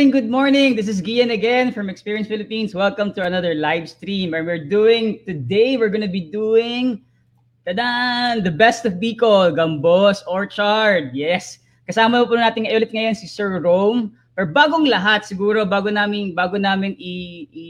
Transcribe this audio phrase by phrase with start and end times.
[0.00, 0.76] Morning, good morning.
[0.80, 2.72] This is Gian again from Experience Philippines.
[2.72, 4.32] Welcome to another live stream.
[4.32, 7.04] And we're doing today, we're going to be doing
[7.68, 11.12] tadan, the best of Bicol, Gambos Orchard.
[11.12, 11.60] Yes.
[11.84, 14.16] Kasama po natin ulit ngayon si Sir Rome.
[14.40, 17.64] Or bagong lahat siguro bago namin bago namin i, i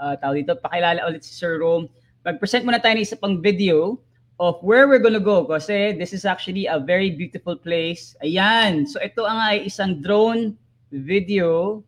[0.00, 1.92] uh, tawag dito pakilala ulit si Sir Rome.
[2.24, 4.00] Mag-present muna tayo ng isa pang video
[4.40, 8.16] of where we're gonna go kasi this is actually a very beautiful place.
[8.24, 8.88] Ayan.
[8.88, 10.56] So ito ang ay isang drone
[10.92, 11.82] video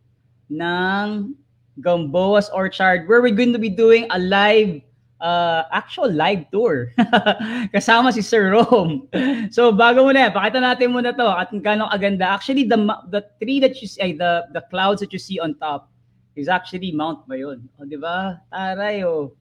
[0.49, 1.35] ng
[1.79, 4.81] Gamboa's Orchard where we're going to be doing a live
[5.21, 6.91] uh, actual live tour.
[7.75, 9.07] Kasama si Sir Rome.
[9.49, 12.29] So bago muna, pakita natin muna to at kung gaano kaganda.
[12.29, 12.77] Actually, the
[13.09, 15.89] the tree that you see, the the clouds that you see on top
[16.37, 17.65] is actually Mount ba yun?
[17.81, 18.39] O, di ba?
[18.53, 19.33] Taray, oh.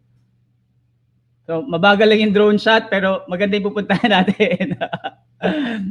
[1.45, 4.77] So, mabagal lang yung drone shot, pero maganda yung pupuntahan natin.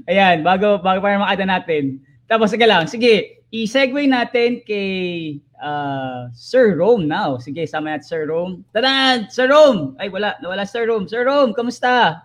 [0.06, 2.02] Ayan, bago, bago para makita natin.
[2.26, 7.40] Tapos, sige lang, sige, i-segue natin kay uh, Sir Rome now.
[7.40, 8.64] Sige, sama natin Sir Rome.
[8.76, 9.24] Tada!
[9.32, 9.96] Sir Rome!
[10.00, 10.36] Ay, wala.
[10.44, 11.08] Nawala Sir Rome.
[11.08, 12.24] Sir Rome, kamusta?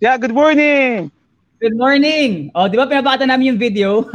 [0.00, 1.12] Yeah, good morning!
[1.58, 2.54] Good morning!
[2.54, 4.06] Oh, di ba pinapakita namin yung video?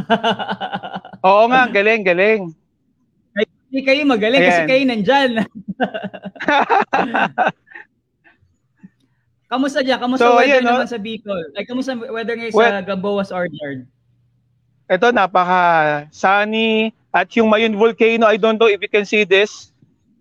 [1.28, 2.56] Oo nga, galing, galing.
[3.68, 4.50] Hindi kayo magaling Ayan.
[4.54, 5.32] kasi kayo nandyan.
[9.52, 10.00] kamusta dyan?
[10.00, 10.94] Kamusta so, weather ayan, naman no?
[10.94, 11.44] sa Bicol?
[11.58, 13.90] Ay, kamusta weather ngayon well, sa Gamboa's Orchard?
[14.92, 19.70] Ito, napaka sunny, at yung Mayon Volcano, I don't know if you can see this.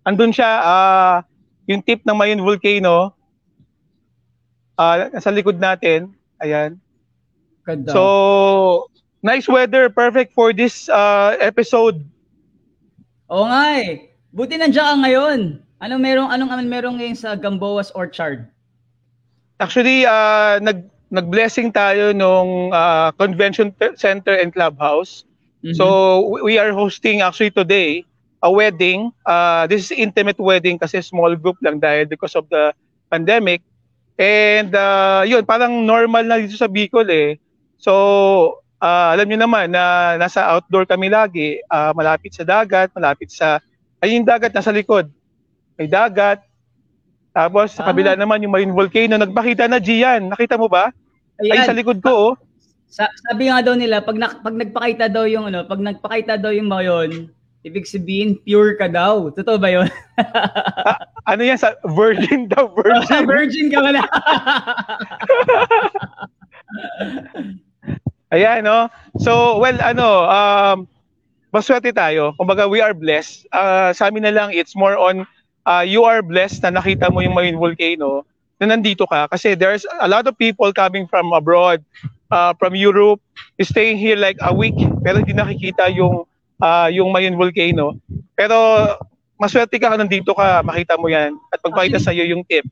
[0.05, 1.17] Andun siya, uh,
[1.65, 3.17] yung tip ng Mayon Volcano.
[4.77, 6.13] Uh, nasa likod natin.
[6.45, 6.77] Ayan.
[7.65, 7.97] Ganda.
[7.97, 8.03] So,
[9.25, 9.89] nice weather.
[9.89, 12.05] Perfect for this uh, episode.
[13.33, 14.13] Oo nga eh.
[14.35, 15.41] Buti nandiyan ka ngayon.
[15.81, 18.53] Ano merong anong anong merong ngayon sa Gamboa's Orchard?
[19.57, 23.69] Actually, uh, nag nag-blessing tayo nung uh, convention
[24.01, 25.29] center and clubhouse.
[25.61, 25.77] Mm-hmm.
[25.77, 25.87] So
[26.41, 28.09] we are hosting actually today
[28.41, 29.13] a wedding.
[29.29, 32.73] Uh, this is intimate wedding kasi small group lang dahil because of the
[33.13, 33.61] pandemic.
[34.17, 37.37] And uh, yun, parang normal na dito sa Bicol eh.
[37.77, 37.93] So
[38.81, 43.61] uh, alam niyo naman na nasa outdoor kami lagi, uh, malapit sa dagat, malapit sa
[44.01, 45.13] ay yung dagat nasa likod.
[45.77, 46.43] May dagat.
[47.37, 47.93] Tapos sa ah.
[47.93, 50.33] kabila naman yung Marine Volcano, nagpakita na Gian.
[50.33, 50.91] Nakita mo ba?
[51.43, 51.55] Ayan.
[51.59, 52.35] Ay sa likod ko oh.
[52.93, 56.53] Sa, sabi nga daw nila, pag, na, pag nagpakita daw yung ano, pag nagpakita daw
[56.53, 57.33] yung mayon,
[57.65, 59.33] ibig sabihin, pure ka daw.
[59.33, 59.89] Totoo ba yun?
[60.91, 61.57] ah, ano yan?
[61.57, 63.25] Sa virgin daw, virgin.
[63.25, 64.05] virgin ka wala.
[68.37, 68.93] Ayan, no?
[69.25, 70.85] So, well, ano, um,
[71.49, 72.37] maswerte tayo.
[72.37, 73.49] Kumbaga, we are blessed.
[73.57, 75.25] Uh, sa amin na lang, it's more on,
[75.65, 78.29] uh, you are blessed na nakita mo yung Mayon Volcano
[78.63, 79.27] na nandito ka.
[79.27, 81.83] Kasi there's a lot of people coming from abroad
[82.31, 83.19] uh, from Europe,
[83.59, 86.23] staying here like a week, pero hindi nakikita yung
[86.63, 87.99] uh, yung Mayon Volcano.
[88.39, 88.55] Pero
[89.35, 92.63] maswerte ka nandito ka, makita mo yan at pagpakita sa iyo yung tip.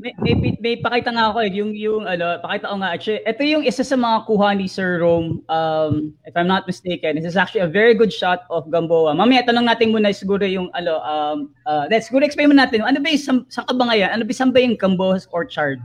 [0.00, 2.90] May, may, may pakita nga ako eh, yung, yung ano, pakita ko nga.
[2.96, 7.20] Actually, ito yung isa sa mga kuha ni Sir Rome, um, if I'm not mistaken.
[7.20, 9.12] This is actually a very good shot of Gamboa.
[9.12, 12.96] Mamaya, tanong natin muna siguro yung, ano, um, uh, let's siguro explain mo natin, ano
[12.96, 14.08] ba yung, saan, saan ka ba ngayon?
[14.08, 15.84] Ano ba, saan ba yung Gamboa's Orchard?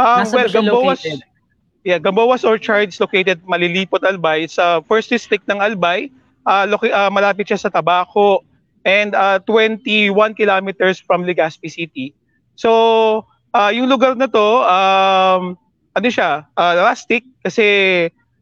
[0.00, 1.20] Um, Nasa well, Gamboa's, located?
[1.84, 4.48] Yeah, Gamboa's Orchard is located Malilipot, Albay.
[4.48, 6.08] Sa first district ng Albay,
[6.48, 8.40] uh, loki, uh, malapit siya sa Tabaco
[8.88, 12.16] and uh, 21 kilometers from Legazpi City.
[12.56, 13.24] So,
[13.54, 15.56] uh, yung lugar na to, um,
[15.96, 17.66] ano siya, uh, rustic kasi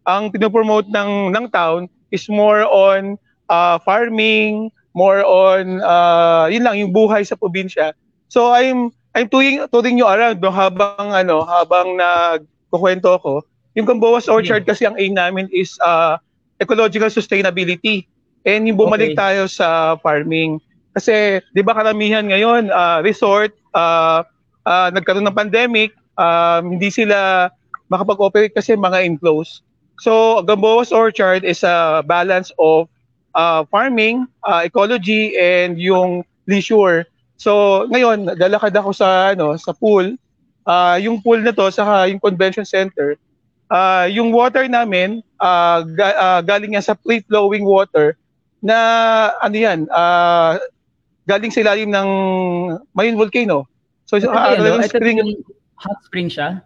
[0.05, 3.15] ang pinopromote ng ng town is more on
[3.49, 7.95] uh, farming, more on uh, yun lang yung buhay sa probinsya.
[8.27, 12.43] So I'm I'm touring touring you around no habang ano habang nag
[12.75, 13.47] kukwento ako,
[13.79, 16.19] yung Gamboa's Orchard kasi ang aim namin is uh,
[16.59, 18.11] ecological sustainability.
[18.45, 19.19] And yung bumalik okay.
[19.19, 20.59] tayo sa farming.
[20.95, 24.23] Kasi 'di ba karamihan ngayon uh, resort uh,
[24.63, 27.51] uh, nagkaroon ng pandemic, uh, hindi sila
[27.91, 29.67] makapag-operate kasi mga enclosed.
[30.01, 32.87] So Gamboa's Orchard is a balance of
[33.35, 37.07] uh, farming, uh, ecology and yung leisure.
[37.37, 40.15] So ngayon, lalakad ako sa ano sa pool
[40.67, 43.17] uh, yung pool na to saka yung convention center,
[43.69, 48.17] uh, yung water namin uh, ga- uh, galing yan sa free flowing water
[48.65, 48.77] na
[49.45, 50.57] ano yan, uh,
[51.25, 52.09] galing sa ilalim ng
[52.93, 53.69] Mayon Volcano.
[54.05, 54.81] So ito, uh, no?
[54.81, 55.41] ito spring, yung
[55.81, 56.61] hot spring siya?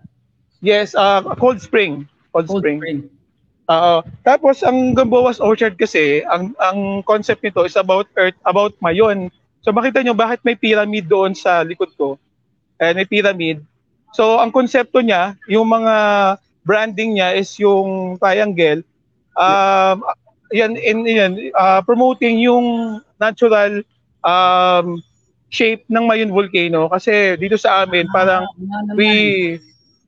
[0.58, 2.06] Yes, uh, cold spring.
[2.34, 2.78] Cold, cold spring.
[2.82, 2.98] spring.
[3.68, 9.30] Uh, tapos ang Gamboa's Orchard kasi, ang ang concept nito is about earth, about Mayon.
[9.62, 12.16] So makita nyo bakit may pyramid doon sa likod ko.
[12.80, 13.62] And may pyramid
[14.16, 15.94] So, ang konsepto niya, yung mga
[16.64, 18.84] branding niya is yung triangle.
[19.36, 20.04] Um,
[20.52, 23.84] yan, in, yan uh, promoting yung natural
[24.28, 25.00] um,
[25.48, 28.44] shape ng Mayon Volcano kasi dito sa amin ah, parang
[28.92, 29.56] we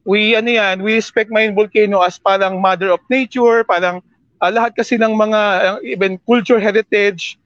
[0.04, 4.04] we ano yan, we respect Mayon Volcano as parang mother of nature, parang
[4.44, 7.40] uh, lahat kasi ng mga uh, even culture heritage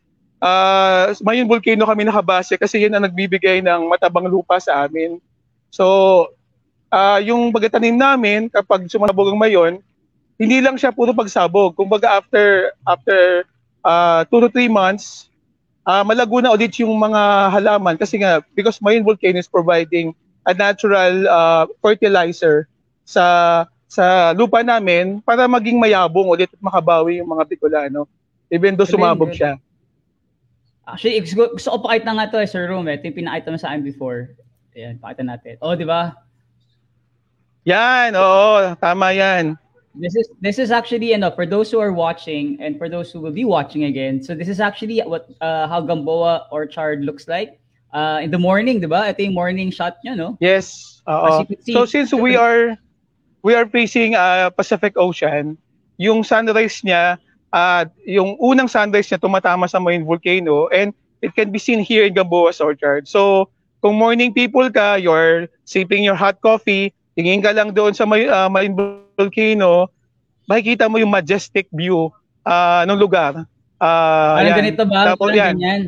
[0.44, 5.17] uh, Mayon Volcano kami nakabase kasi yan ang nagbibigay ng matabang lupa sa amin.
[5.73, 6.29] So,
[6.93, 9.81] uh, yung pagtanim namin kapag sumabog ang Mayon,
[10.37, 11.73] hindi lang siya puro pagsabog.
[11.79, 13.49] Kumbaga after after
[13.81, 15.32] uh, two to three months,
[15.86, 20.12] uh, malago na ulit yung mga halaman kasi nga because Mayon Volcano is providing
[20.44, 22.69] a natural uh, fertilizer
[23.04, 28.08] sa sa lupa namin para maging mayabong ulit at makabawi yung mga Bicolano
[28.50, 29.60] even though sumabog siya.
[30.84, 32.84] Actually, gusto, gusto ko pakita nga to eh, Sir Room.
[32.92, 33.00] Eh.
[33.00, 34.37] Ito yung pinakita mo sa akin before.
[34.76, 35.56] Ayan, pakita natin.
[35.64, 36.12] Oh, di ba?
[37.64, 39.56] Yan, oo, tama yan.
[39.94, 43.14] This is this is actually you know for those who are watching and for those
[43.14, 44.23] who will be watching again.
[44.23, 47.62] So this is actually what uh, how Gamboa Orchard looks like
[47.94, 49.06] uh, in the morning, 'di ba?
[49.06, 50.35] Ito yung morning shot niya, no?
[50.43, 50.99] Yes.
[51.06, 52.75] Uh, so since we are
[53.46, 55.55] we are facing uh, Pacific Ocean,
[55.97, 57.23] yung sunrise niya
[57.55, 60.90] uh, yung unang sunrise niya tumatama sa main volcano and
[61.23, 63.06] it can be seen here in Gamboa's Orchard.
[63.06, 63.49] So
[63.79, 68.26] kung morning people ka, you're sipping your hot coffee, tingin ka lang doon sa may,
[68.26, 68.75] uh, main
[69.19, 69.88] volcano,
[70.50, 72.11] makikita mo yung majestic view
[72.44, 73.46] uh, ng lugar.
[73.78, 75.14] Uh, ano ganito ba?
[75.14, 75.56] Tapos yan.
[75.58, 75.82] Ganyan?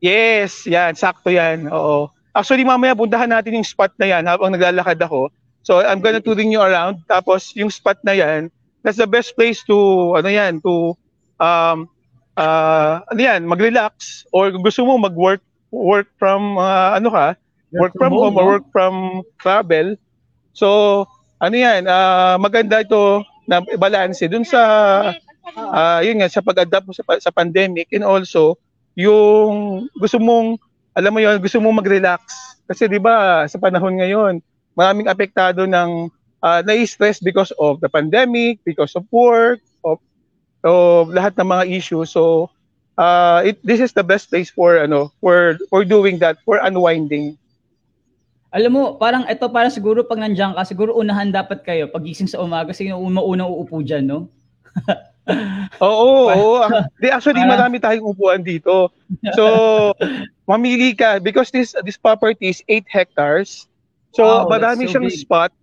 [0.00, 1.68] Yes, yan, sakto yan.
[1.68, 2.08] Oo.
[2.32, 5.28] Actually, mamaya puntahan natin yung spot na yan habang naglalakad ako.
[5.60, 7.04] So, I'm gonna touring you around.
[7.04, 8.48] Tapos, yung spot na yan,
[8.80, 9.76] that's the best place to,
[10.16, 10.96] ano yan, to,
[11.36, 11.84] um,
[12.40, 14.24] uh, ano yan, mag-relax.
[14.32, 17.26] Or gusto mo mag-work, work from, uh, ano ka,
[17.76, 18.94] work from home, home or work from
[19.36, 20.00] travel.
[20.60, 21.08] So,
[21.40, 24.60] ano yan, uh, maganda ito na balance dun sa
[25.56, 28.60] uh, yun nga sa pag-adapt sa, sa pandemic and also
[28.92, 30.60] yung gusto mong
[30.92, 32.20] alam mo yun, gusto mong mag-relax
[32.68, 34.44] kasi 'di ba sa panahon ngayon,
[34.76, 36.12] maraming apektado ng
[36.44, 39.96] uh, na-stress because of the pandemic, because of work, of,
[40.60, 42.12] of lahat ng mga issues.
[42.12, 42.52] So
[43.00, 47.40] uh, it, this is the best place for ano for for doing that, for unwinding.
[48.50, 52.42] Alam mo, parang ito parang siguro pag nandiyan ka, siguro unahan dapat kayo pagising sa
[52.42, 54.26] umaga kasi yung una uupo diyan, no?
[55.78, 56.58] oo, oo.
[56.98, 58.90] Di, actually, marami tayong upuan dito.
[59.38, 59.44] So,
[60.50, 63.70] mamili ka because this this property is 8 hectares.
[64.10, 65.22] So, wow, marami so siyang big.
[65.22, 65.54] spot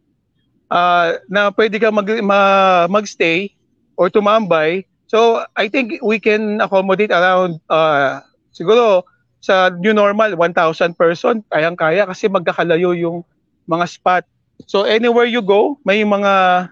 [0.72, 3.52] uh, na pwede ka mag, ma, magstay
[4.00, 4.88] or tumambay.
[5.12, 8.24] So, I think we can accommodate around uh,
[8.56, 9.04] siguro
[9.42, 13.22] sa new normal 1,000 person kayang-kaya kasi magkakalayo yung
[13.70, 14.24] mga spot.
[14.66, 16.68] So anywhere you go, may mga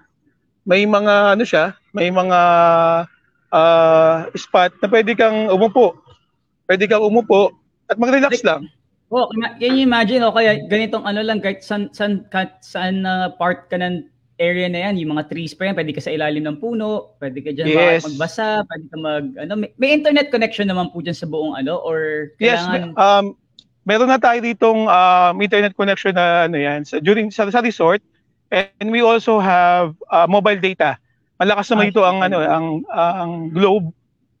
[0.66, 2.40] may mga ano siya, may mga
[3.54, 5.94] uh, spot na pwede kang umupo.
[6.66, 7.54] Pwede kang umupo
[7.86, 8.66] at mag-relax lang.
[9.06, 9.30] Oh,
[9.62, 13.30] can you imagine o oh, kaya ganitong ano lang kahit san san kahit saan uh,
[13.38, 14.02] part ka ng
[14.36, 17.40] area na yan, yung mga trees pa yan, pwede ka sa ilalim ng puno, pwede
[17.40, 18.04] ka dyan yes.
[18.04, 21.80] magbasa, pwede ka mag, ano, may, may, internet connection naman po dyan sa buong ano,
[21.80, 22.92] or kailangan...
[22.92, 23.32] Yes, um,
[23.88, 28.04] meron na tayo ditong um, internet connection na ano yan, sa, during, sa, sa resort,
[28.52, 31.00] and we also have uh, mobile data.
[31.40, 33.92] Malakas naman ah, ito ang, ano, ang, ang globe.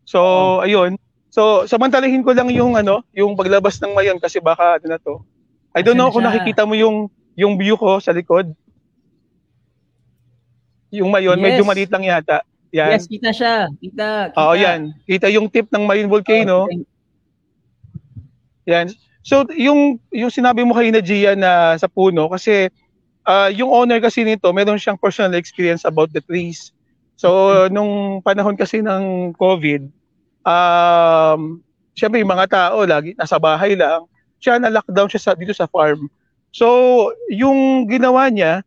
[0.04, 0.64] So, oh.
[0.64, 1.00] ayun.
[1.32, 5.20] So, samantalahin ko lang yung, ano, yung paglabas ng mayon kasi baka, ano na to.
[5.76, 8.56] I don't know kung nakikita mo yung, yung view ko sa likod.
[10.96, 11.44] Yung mayon, yes.
[11.44, 12.40] medyo maliit lang yata.
[12.74, 12.96] Yan.
[12.96, 13.70] Yes, kita siya.
[13.78, 14.32] Kita.
[14.32, 14.40] kita.
[14.40, 14.92] Oo, yan.
[15.06, 16.66] Kita yung tip ng Mayon Volcano.
[16.66, 16.84] Oh,
[18.66, 18.90] yan.
[19.22, 22.70] So, yung yung sinabi mo kay Gia na sa puno, kasi
[23.26, 26.70] uh, yung owner kasi nito, meron siyang personal experience about the trees.
[27.16, 27.72] So, mm-hmm.
[27.74, 29.88] nung panahon kasi ng COVID,
[30.46, 31.58] um,
[31.96, 34.04] syempre yung mga tao lagi nasa bahay lang,
[34.38, 36.06] siya na lockdown siya sa, dito sa farm.
[36.54, 38.62] So, yung ginawa niya,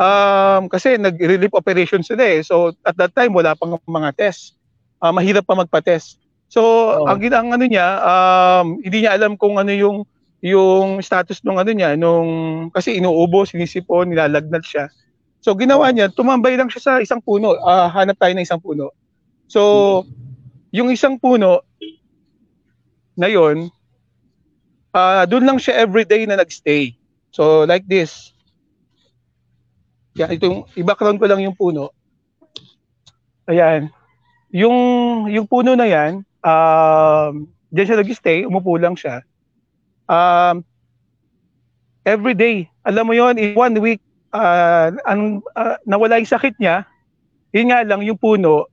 [0.00, 2.40] Um, kasi nag-relief operation sila eh.
[2.40, 4.56] So at that time wala pang mga test.
[5.02, 6.22] Uh, mahirap pa magpa-test.
[6.52, 7.08] So oh.
[7.08, 10.04] ang ang ano niya, um, hindi niya alam kung ano yung
[10.42, 14.90] yung status ng ano niya nung kasi inuubo, sinisipon, nilalagnat siya.
[15.42, 17.56] So ginawa niya, tumambay lang siya sa isang puno.
[17.56, 18.90] Uh, hanap tayo ng isang puno.
[19.48, 20.02] So
[20.72, 21.62] yung isang puno
[23.12, 23.68] na yon,
[24.96, 26.96] uh, doon lang siya everyday na nagstay.
[27.32, 28.32] So like this,
[30.16, 31.92] yan, itong i-background ko lang yung puno.
[33.48, 33.88] Ayan.
[34.52, 34.76] Yung
[35.32, 39.24] yung puno na yan, um, diyan siya nag-stay, umupo lang siya.
[40.04, 40.60] Um,
[42.04, 44.04] every day, alam mo yon in one week,
[44.36, 46.84] uh, ang, uh, nawala yung sakit niya,
[47.56, 48.68] yun nga lang yung puno,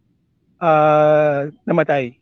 [0.60, 2.19] uh, namatay.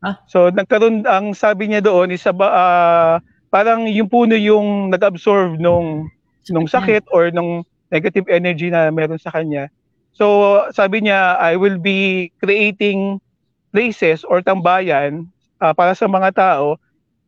[0.00, 0.16] Ah?
[0.26, 3.20] So nagkaroon ang sabi niya doon is uh,
[3.52, 6.08] parang yung puno yung nag-absorb nung
[6.48, 9.68] nung sakit or nung negative energy na meron sa kanya.
[10.14, 13.22] So sabi niya I will be creating
[13.70, 15.30] places or tambayan
[15.62, 16.78] uh, para sa mga tao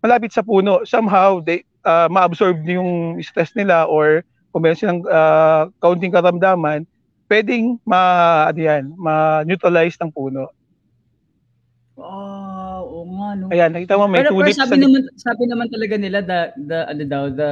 [0.03, 0.83] malapit sa puno.
[0.83, 6.85] Somehow they uh, ma-absorb yung stress nila or kung meron silang uh, kaunting karamdaman,
[7.31, 10.53] pwedeng ma, ano yan, ma-neutralize ng puno.
[11.97, 13.47] Wow, oo nga no.
[13.53, 14.83] Ayan, nakita mo may pero, tulip pero sabi sa...
[14.85, 17.51] naman sabi naman talaga nila the the ano daw the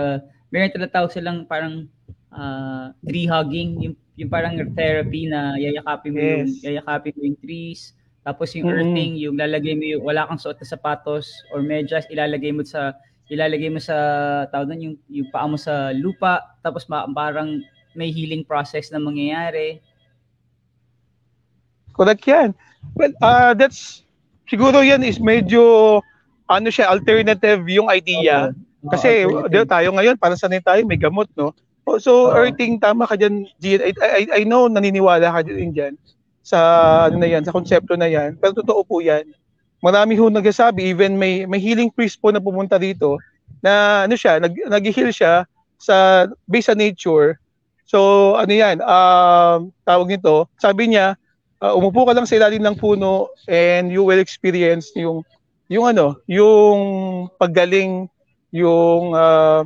[0.49, 1.87] meron tinatawag silang parang
[2.35, 6.37] uh, tree hugging, yung yung parang therapy na yayakapin mo yes.
[6.37, 7.97] yung yayakapin mo yung trees.
[8.21, 8.85] Tapos yung mm-hmm.
[8.85, 12.93] earthing, yung lalagay mo yung wala kang suot na sapatos or medyas, ilalagay mo sa
[13.33, 13.97] ilalagay mo sa
[14.53, 17.65] tawag doon yung yung paa mo sa lupa, tapos ma, parang
[17.97, 19.81] may healing process na mangyayari.
[21.97, 22.53] Correct yan.
[22.95, 24.05] Well, uh, that's
[24.51, 26.03] siguro yan is medyo
[26.51, 28.51] ano siya alternative yung idea
[28.83, 28.91] okay.
[28.91, 31.55] kasi uh, tayo ngayon para sanay tayo may gamot no
[31.87, 35.95] oh, so uh, earthing tama ka diyan I, I, I know naniniwala ka din diyan
[36.41, 36.59] sa
[37.09, 38.41] ano na yan sa konsepto na yan.
[38.41, 39.29] Pero totoo po yan.
[39.81, 43.17] Marami ho nagsasabi even may may healing priest po na pumunta dito
[43.61, 45.45] na ano siya nag nag-heal siya
[45.81, 47.37] sa based sa nature.
[47.85, 51.17] So ano yan um uh, tawag nito sabi niya
[51.61, 55.25] uh, umupo ka lang sa ilalim ng puno and you will experience yung
[55.71, 56.79] yung ano, yung
[57.39, 58.11] paggaling,
[58.51, 59.63] yung uh,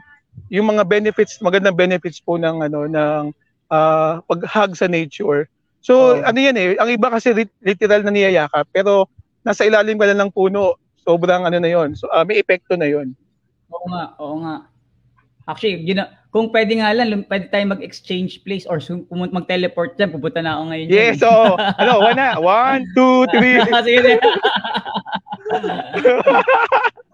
[0.52, 3.22] yung mga benefits, magandang benefits po ng ano ng
[3.70, 5.50] uh, paghag sa nature.
[5.84, 6.24] So oh.
[6.24, 9.10] ano yan eh, ang iba kasi literal na niyayakap pero
[9.44, 11.92] nasa ilalim ka lang ng puno, sobrang ano na yon.
[11.92, 13.12] So uh, may epekto na yon.
[13.68, 14.56] Oo nga, oo nga.
[15.44, 18.80] Actually, yun na, kung pwede nga lang, pwede tayo mag-exchange place or
[19.12, 20.88] mag-teleport dyan, pupunta na ako ngayon.
[20.88, 21.28] Yes, so,
[21.60, 22.40] ano, one na.
[22.40, 23.60] One, two, three.
[23.86, 24.16] Sige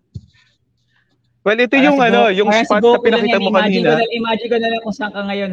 [1.47, 3.91] well, ito yung Para ano, yung spot na pinakita mo imagine kanina.
[3.91, 5.51] Ko na, imagine ko na lang kung saan ka ngayon,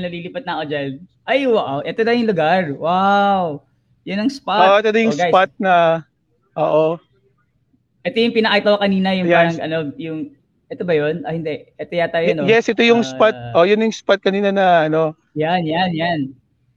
[0.00, 0.90] nalilipat na ako dyan.
[1.24, 1.80] Ay, wow.
[1.84, 2.62] Ito na yung lugar.
[2.76, 3.64] Wow.
[4.04, 4.60] Yan ang spot.
[4.60, 5.74] Oo, oh, ito yung oh, spot na,
[6.60, 6.86] oo.
[8.04, 9.36] Ito yung pinakita ko kanina, yung yes.
[9.36, 10.20] parang ano, yung
[10.68, 11.24] ito ba 'yun?
[11.24, 11.70] Ah hindi.
[11.76, 12.48] Ito yata 'yun, no?
[12.48, 13.36] Yes, ito yung uh, spot.
[13.56, 15.16] Oh, 'yun yung spot kanina na ano.
[15.36, 16.20] Yan, yan, yan.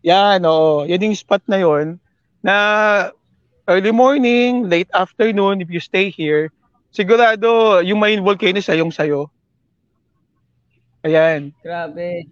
[0.03, 0.87] Yan, oo.
[0.87, 1.99] Yan yung spot na 'yon
[2.45, 2.55] na
[3.67, 6.47] early morning, late afternoon if you stay here,
[6.91, 9.29] sigurado yung main volcano sa yung sayo.
[11.05, 11.55] Ayan.
[11.63, 12.27] Grabe.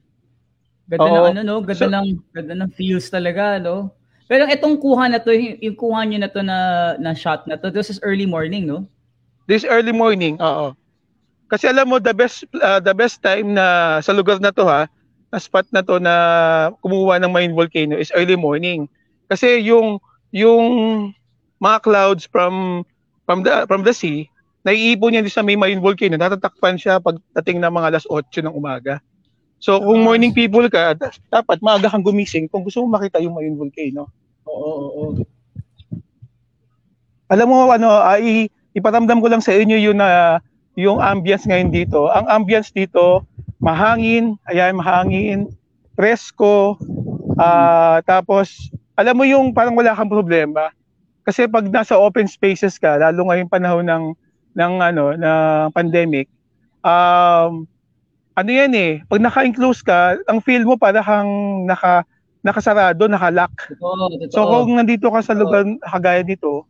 [0.85, 1.15] Ganda Oo.
[1.17, 3.89] ng ano no, ganda so, ng ganda ng feels talaga, no.
[4.25, 6.57] Pero itong kuha na to, yung, kuha niyo na to na
[6.97, 8.85] na shot na to, this is early morning, no?
[9.45, 10.73] This early morning, oo.
[11.45, 14.89] Kasi alam mo the best uh, the best time na sa lugar na to ha,
[15.29, 16.13] na spot na to na
[16.81, 18.89] kumuha ng main volcano is early morning.
[19.29, 20.01] Kasi yung
[20.33, 20.65] yung
[21.61, 22.85] mga clouds from
[23.29, 24.29] from the from the sea,
[24.65, 28.97] naiipon niya sa may main volcano, natatakpan siya pagdating ng mga alas 8 ng umaga.
[29.61, 30.97] So kung morning people ka,
[31.31, 34.09] dapat maaga kang gumising kung gusto mo makita yung main volcano.
[34.49, 35.23] Oo, oo, oo.
[37.29, 40.37] Alam mo ano, ay iparamdam ko lang sa inyo yun na
[40.75, 42.11] yung ambience ngayon dito.
[42.11, 43.23] Ang ambience dito,
[43.63, 45.49] mahangin, ayan, mahangin,
[45.95, 46.75] presko,
[47.39, 48.69] uh, tapos,
[48.99, 50.69] alam mo yung parang wala kang problema.
[51.23, 54.03] Kasi pag nasa open spaces ka, lalo ngayong panahon ng,
[54.55, 56.27] ng, ano, ng pandemic,
[56.81, 57.67] um,
[58.35, 62.03] ano yan eh, pag naka-enclose ka, ang feel mo para kang naka,
[62.43, 63.51] nakasarado, nakalock.
[64.31, 66.67] So kung nandito ka sa lugar kagaya dito,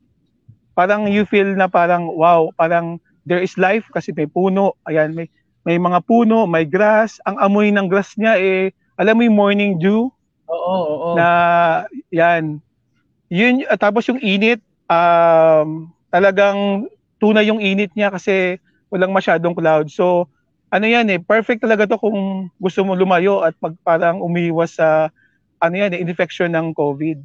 [0.77, 5.27] parang you feel na parang wow, parang there is life kasi may puno, ayan, may
[5.65, 7.17] may mga puno, may grass.
[7.25, 8.69] Ang amoy ng grass niya eh,
[9.01, 10.13] alam mo yung morning dew?
[10.45, 11.09] Oo, oo.
[11.17, 11.27] Na
[12.13, 12.61] yan.
[13.33, 16.85] Yun tapos yung init um talagang
[17.25, 18.61] tunay yung init niya kasi
[18.93, 19.89] walang masyadong cloud.
[19.89, 20.29] So
[20.69, 25.09] ano yan eh, perfect talaga to kung gusto mo lumayo at pag parang umiwas sa
[25.57, 27.17] ano yan, eh, infection ng COVID.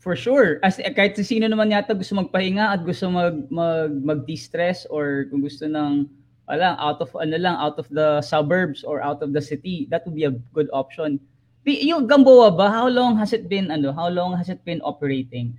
[0.00, 0.62] For sure.
[0.64, 5.68] As kahit sino naman yata gusto magpahinga at gusto mag mag mag-de-stress or kung gusto
[5.68, 6.08] ng
[6.48, 10.00] wala out of ano lang out of the suburbs or out of the city, that
[10.08, 11.20] would be a good option.
[11.68, 15.52] Yung Gamboa ba, how long has it been ano, how long has it been operating?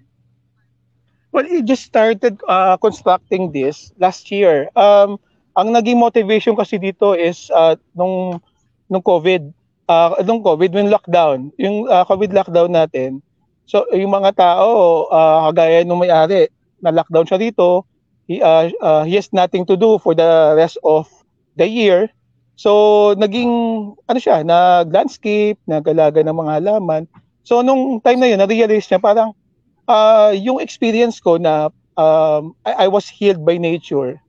[1.32, 4.68] Well, it just started uh, constructing this last year.
[4.76, 5.20] Um
[5.56, 8.40] ang naging motivation kasi dito is uh, nung
[8.88, 9.52] nung COVID,
[9.88, 13.20] uh, nung COVID, when lockdown, yung uh, COVID lockdown natin,
[13.72, 16.52] So yung mga tao, uh, kagaya nung may-ari,
[16.84, 17.88] na lockdown siya dito,
[18.28, 21.08] he, uh, uh, he has nothing to do for the rest of
[21.56, 22.12] the year.
[22.60, 23.48] So naging
[23.96, 27.08] ano siya, nag-landscape, nag-alaga ng mga halaman.
[27.48, 29.32] So nung time na yun, na-realize niya parang
[29.88, 34.22] uh, yung experience ko na um, I, I was healed by nature.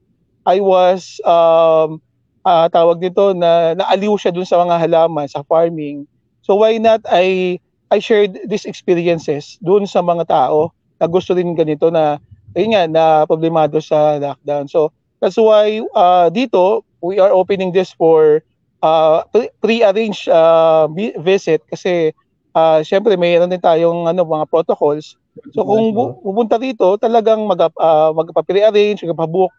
[0.45, 2.01] I was um,
[2.43, 6.07] uh, tawag nito na naaliw siya dun sa mga halaman sa farming.
[6.43, 7.59] So why not I
[7.93, 12.19] I shared these experiences dun sa mga tao na gusto rin ganito na
[12.53, 14.67] ayun nga na problemado sa lockdown.
[14.67, 14.91] So
[15.23, 18.43] that's why uh, dito we are opening this for
[18.83, 19.23] uh,
[19.63, 20.91] pre-arranged uh,
[21.23, 22.11] visit kasi
[22.51, 25.15] uh, syempre mayroon din tayong ano mga protocols.
[25.53, 29.53] So kung bu- pupunta dito, talagang mag uh, magpa-pre-arrange, magpa-book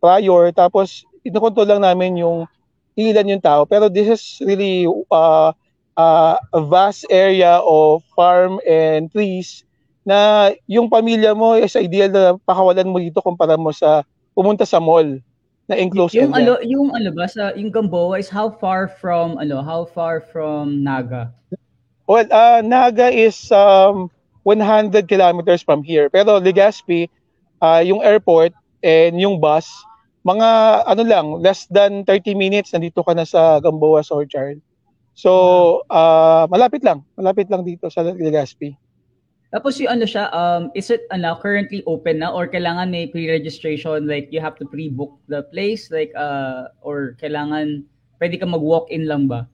[0.00, 2.44] prior tapos inokontrol lang namin yung
[2.94, 3.64] ilan yung tao.
[3.64, 5.50] Pero this is really uh,
[5.96, 9.64] uh, a vast area of farm and trees
[10.04, 14.04] na yung pamilya mo is ideal na pakawalan mo dito kumpara mo sa
[14.36, 15.16] pumunta sa mall
[15.64, 16.44] na enclosed yung area.
[16.44, 20.84] ano yung ano ba sa yung Gamboa is how far from ano how far from
[20.84, 21.32] Naga
[22.04, 24.12] well uh, Naga is um
[24.44, 26.08] 100 kilometers from here.
[26.08, 27.10] Pero Legazpi
[27.64, 28.52] uh, yung airport
[28.84, 29.68] and yung bus
[30.24, 30.48] mga
[30.88, 34.60] ano lang less than 30 minutes nandito ka na sa Gamboa Orchard
[35.12, 38.76] so uh, malapit lang malapit lang dito sa Legazpi.
[39.54, 44.02] Tapos yung ano siya, um, is it ano, currently open na or kailangan may pre-registration
[44.10, 47.86] like you have to pre-book the place like uh, or kailangan
[48.18, 49.46] pwede ka mag-walk-in lang ba?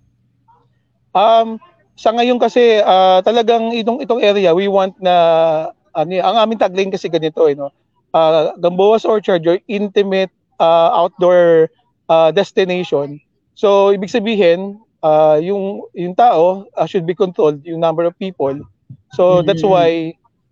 [1.13, 1.61] Um,
[2.01, 6.89] sa ngayon kasi uh, talagang itong itong area we want na ano, ang aming tagline
[6.89, 7.69] kasi ganito eh no.
[8.17, 11.69] Uh, Gamboa's Orchard your intimate uh, outdoor
[12.09, 13.21] uh, destination.
[13.53, 18.57] So ibig sabihin uh, yung yung tao uh, should be controlled yung number of people
[19.15, 19.71] So that's mm.
[19.71, 19.89] why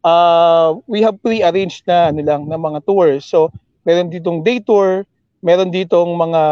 [0.03, 3.27] uh, we have pre-arranged na ano lang na mga tours.
[3.27, 3.55] So
[3.87, 5.07] meron ditong day tour,
[5.43, 6.43] meron ditong mga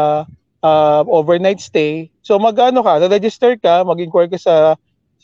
[0.63, 2.09] uh, overnight stay.
[2.23, 4.55] So magano ka, register ka, mag-inquire ka sa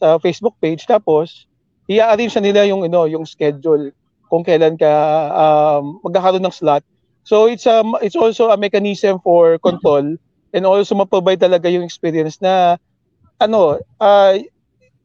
[0.04, 1.48] sa Facebook page tapos
[1.88, 3.96] i-arrange nila yung ano, yung schedule
[4.28, 4.92] kung kailan ka
[5.32, 6.84] um, magkakaroon ng slot.
[7.24, 10.20] So it's a it's also a mechanism for control
[10.52, 12.76] and also ma-provide talaga yung experience na
[13.40, 14.34] ano, uh,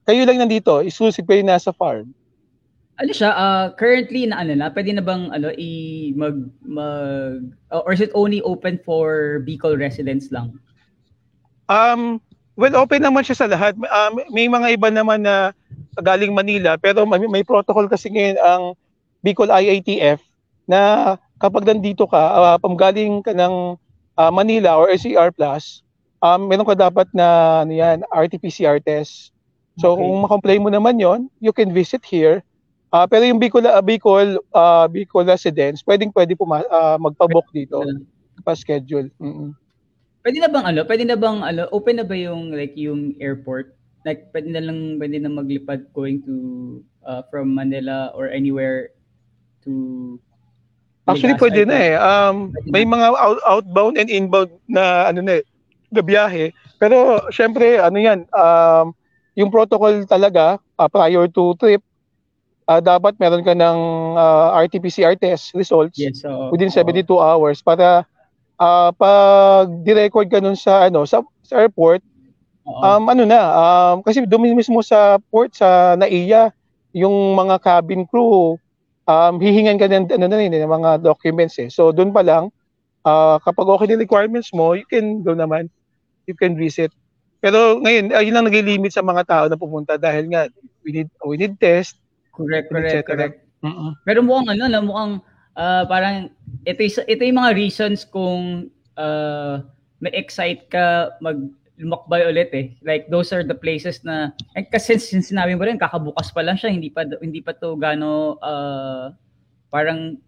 [0.03, 2.11] kayo lang nandito, exclusive kayo nasa farm.
[2.99, 7.87] Ano siya, uh, currently na ano na, pwede na bang ano, i mag, mag uh,
[7.87, 10.59] or is it only open for Bicol residents lang?
[11.71, 12.19] Um,
[12.59, 13.79] well, open naman siya sa lahat.
[13.79, 15.55] Um, may mga iba naman na
[16.03, 18.63] galing Manila, pero may, may protocol kasi ngayon ang
[19.23, 20.19] Bicol IATF
[20.67, 23.79] na kapag nandito ka, uh, pamgaling ka ng
[24.19, 25.87] uh, Manila or SCR Plus,
[26.19, 29.31] um, meron ka dapat na ano yan, RT-PCR test
[29.79, 30.03] So okay.
[30.03, 32.43] kung ma-comply mo naman yon, you can visit here.
[32.91, 37.87] Uh, pero yung Bicol, uh, Bicol, uh, Bicol residents, pwedeng pwede puma, uh, magpa-book dito,
[38.43, 39.07] pa-schedule.
[39.23, 39.51] Mm-hmm.
[40.29, 43.73] Pwede na bang ano, pwede na bang ano, open na ba yung like yung airport?
[44.05, 46.35] Like pwede na lang pwede na maglipad going to
[47.09, 48.93] uh, from Manila or anywhere
[49.65, 50.21] to
[51.09, 51.97] Actually pwede na eh.
[51.97, 55.45] Um, may mga out- outbound and inbound na ano na eh,
[55.89, 56.53] na biyahe.
[56.77, 58.93] Pero syempre ano 'yan, um,
[59.33, 61.81] yung protocol talaga uh, prior to trip
[62.69, 63.79] uh, dapat meron ka ng
[64.13, 68.05] uh, RT-PCR test results yes, so, within 72 uh, hours para
[68.59, 72.03] uh, pag di-record ka nun sa ano sa, sa airport
[72.67, 76.53] uh, um ano na um, kasi doon mismo sa port sa NAIA
[76.93, 78.59] yung mga cabin crew
[79.09, 82.53] um hihingan ka ng ano na rin ng mga documents eh so doon pa lang
[83.09, 85.71] uh, kapag okay yung requirements mo you can go naman
[86.29, 86.93] you can visit
[87.39, 90.51] pero ngayon, ayun lang nag-limit sa mga tao na pumunta dahil nga
[90.83, 91.99] we need we need test.
[92.35, 93.37] Correct, correct, correct.
[93.63, 93.95] Uh-uh.
[94.03, 95.13] Pero mukhang ano, na mukhang
[95.55, 96.35] uh, parang
[96.67, 99.63] ito ito yung mga reasons kung uh,
[100.03, 101.39] may excite ka mag
[101.79, 102.75] lumakbay ulit eh.
[102.83, 106.59] Like those are the places na and kasi since sinabi mo rin kakabukas pa lang
[106.59, 109.15] siya, hindi pa hindi pa to gano uh,
[109.71, 110.19] parang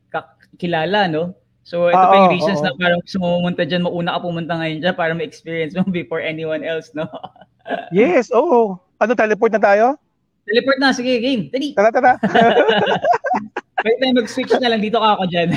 [0.58, 1.34] kilala no.
[1.66, 4.26] So ito ah, pa yung reasons oh, na parang gusto mo pumunta dyan, mauna ka
[4.26, 7.06] pumunta ngayon dyan para ma-experience mo before anyone else, no?
[7.94, 8.42] yes, oo.
[8.42, 8.68] Oh.
[9.00, 9.96] Ano, teleport na tayo?
[10.44, 11.48] Teleport na, sige, game.
[11.48, 11.72] Dali.
[11.72, 12.12] Tara, tara.
[13.80, 15.48] Pwede tayo mag-switch na lang, dito ka ako dyan.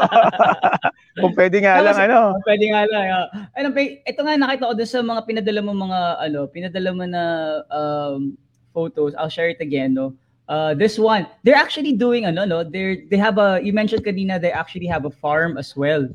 [1.22, 2.18] Kung pwede nga lang, ano?
[2.36, 3.04] Kung pwede nga lang.
[3.06, 7.04] Uh, ano, ito nga, nakita ko dun sa mga pinadala mo mga, ano, pinadala mo
[7.04, 7.22] na
[7.70, 8.34] um,
[8.72, 9.14] photos.
[9.14, 10.16] I'll share it again, no?
[10.48, 14.40] uh, this one they're actually doing ano no they they have a you mentioned kanina
[14.40, 16.06] they actually have a farm as well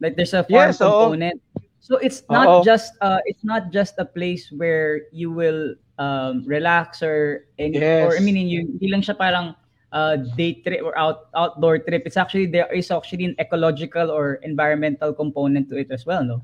[0.00, 1.40] like there's a farm yes, component
[1.80, 2.64] so it's not Uh-oh.
[2.64, 8.06] just uh it's not just a place where you will um relax or any yes.
[8.06, 9.54] or I mean you hindi lang siya parang
[9.94, 14.42] uh day trip or out outdoor trip it's actually there is actually an ecological or
[14.42, 16.42] environmental component to it as well no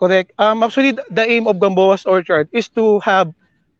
[0.00, 3.28] correct um actually the aim of Gamboa's orchard is to have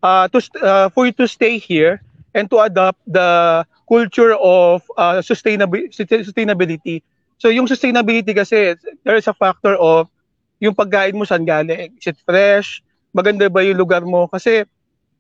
[0.05, 2.05] uh to uh, for you to stay here
[2.37, 7.03] and to adopt the culture of uh, sustainability, sustainability.
[7.40, 10.12] So yung sustainability kasi, there is a factor of
[10.61, 11.97] yung pagkain mo saan galing.
[11.97, 12.85] Is it fresh?
[13.16, 14.29] Maganda ba yung lugar mo?
[14.29, 14.68] Kasi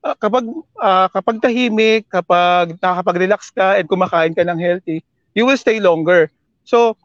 [0.08, 0.44] uh, kapag
[0.80, 5.04] uh, kapag tahimik, kapag nakakapag-relax ka and kumakain ka ng healthy,
[5.36, 6.32] you will stay longer.
[6.64, 6.96] So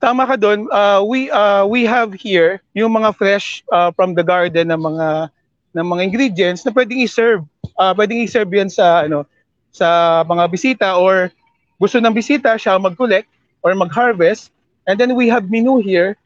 [0.00, 0.68] tama ka doon.
[0.72, 5.28] Uh, we uh, we have here yung mga fresh uh, from the garden ng mga
[5.76, 7.44] ng mga ingredients na pwedeng i-serve.
[7.76, 9.28] Uh, pwedeng i-serve yan sa ano
[9.68, 11.28] sa mga bisita or
[11.76, 13.28] gusto ng bisita siya mag-collect
[13.60, 14.48] or mag-harvest.
[14.88, 16.16] And then we have menu here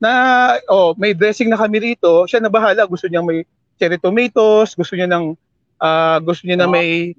[0.00, 2.24] na oh, may dressing na kami rito.
[2.24, 2.88] Siya na bahala.
[2.88, 3.44] Gusto niya may
[3.76, 5.34] cherry tomatoes, gusto niya ng
[5.80, 7.14] uh, gusto niya na may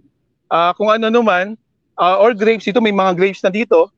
[0.51, 1.57] uh, kung ano naman
[1.99, 2.67] uh, or grapes.
[2.67, 3.91] Ito may mga grapes na dito.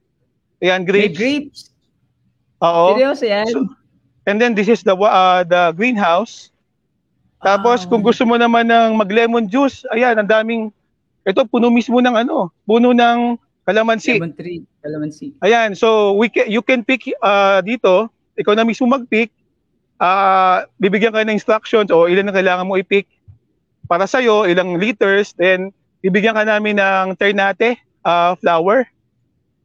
[0.63, 1.13] Ayan, grapes.
[1.13, 1.59] May grapes.
[2.63, 2.97] Oo.
[2.97, 3.47] Seryoso yan?
[3.49, 3.69] So,
[4.25, 6.49] and then this is the uh, the greenhouse.
[7.37, 7.87] Tapos oh.
[7.93, 10.73] kung gusto mo naman ng mag-lemon juice, ayan, ang daming
[11.27, 14.17] ito puno mismo ng ano, puno ng kalamansi.
[14.17, 15.37] Lemon tree, kalamansi.
[15.45, 19.29] Ayan, so we can, you can pick uh, dito, ikaw na mismo mag-pick.
[19.97, 23.09] Uh, bibigyan ka ng instructions o ilan ang kailangan mo i-pick
[23.87, 25.71] para sa iyo, ilang liters, then
[26.03, 28.85] bibigyan ka namin ng ternate uh, flour.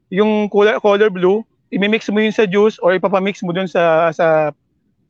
[0.08, 4.52] Yung color, color blue, imimix mo yun sa juice or ipapamix mo dun sa sa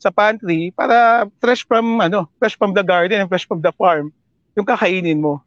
[0.03, 4.11] sa pantry para fresh from ano, fresh from the garden and fresh from the farm
[4.57, 5.40] yung kakainin mo.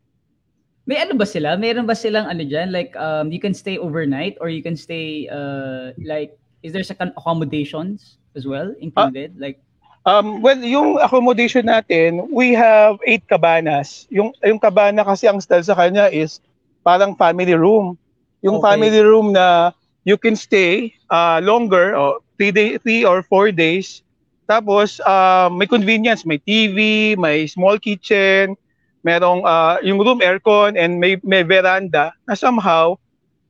[0.85, 1.57] May ano ba sila?
[1.57, 2.69] Meron ba silang ano dyan?
[2.69, 7.09] Like, um, you can stay overnight or you can stay, uh, like, is there second
[7.17, 9.33] accommodations as well included?
[9.37, 9.57] Uh, like,
[10.05, 14.05] Um, well, yung accommodation natin, we have eight cabanas.
[14.13, 16.37] Yung, yung cabana kasi ang style sa kanya is
[16.85, 17.97] parang family room.
[18.45, 18.77] Yung okay.
[18.77, 19.73] family room na
[20.05, 24.05] you can stay uh, longer, or three, day, three or four days.
[24.45, 26.21] Tapos, uh, may convenience.
[26.21, 28.53] May TV, may small kitchen,
[29.01, 32.97] merong uh, yung room aircon and may, may veranda na somehow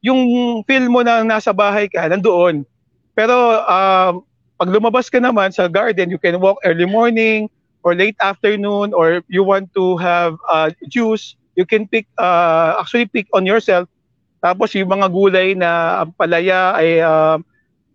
[0.04, 2.68] yung feel mo na nasa bahay ka nandoon.
[3.12, 4.20] Pero uh,
[4.56, 7.52] pag lumabas ka naman sa garden, you can walk early morning
[7.84, 13.06] or late afternoon or you want to have uh, juice, you can pick uh, actually
[13.06, 13.88] pick on yourself.
[14.40, 17.38] Tapos yung mga gulay na palaya ay uh,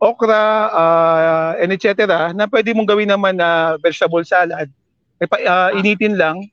[0.00, 2.30] okra uh, and etc.
[2.32, 4.68] na pwede mong gawin naman na vegetable salad.
[5.20, 6.44] Uh, initin lang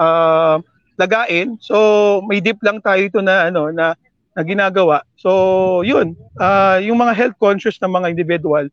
[0.00, 0.60] uh,
[0.96, 1.56] lagain.
[1.60, 3.96] So may dip lang tayo ito na ano na,
[4.36, 5.04] na ginagawa.
[5.16, 8.68] So yun, uh, yung mga health conscious na mga individual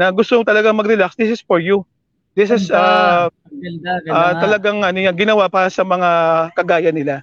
[0.00, 1.84] na gusto talaga mag-relax, this is for you.
[2.32, 6.08] This is uh, ganda, ganda uh, talagang ano yan, ginawa para sa mga
[6.56, 7.20] kagaya nila.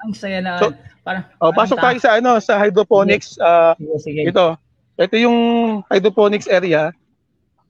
[0.00, 0.72] Ang saya na so,
[1.04, 4.32] parang oh, pasok tayo sa ano sa hydroponics uh, sige, sige.
[4.32, 4.56] ito.
[4.96, 5.38] Ito yung
[5.92, 6.96] hydroponics area.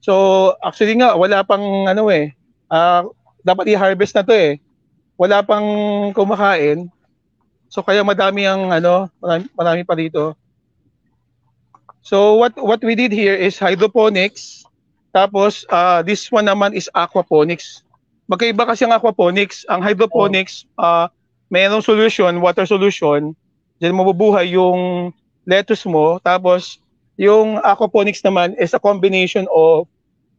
[0.04, 2.30] So actually nga wala pang ano eh
[2.70, 3.10] uh,
[3.42, 4.62] dapat i-harvest na to eh
[5.18, 5.66] wala pang
[6.14, 6.86] kumakain.
[7.72, 10.38] So kaya madami ang ano, marami, marami pa dito.
[12.08, 14.64] So what what we did here is hydroponics.
[15.12, 17.84] Tapos uh, this one naman is aquaponics.
[18.32, 19.68] Magkaiba kasi ang aquaponics.
[19.68, 21.12] Ang hydroponics, uh,
[21.52, 23.36] mayroong solution, water solution.
[23.76, 25.12] Diyan mabubuhay yung
[25.44, 26.16] lettuce mo.
[26.24, 26.80] Tapos
[27.20, 29.84] yung aquaponics naman is a combination of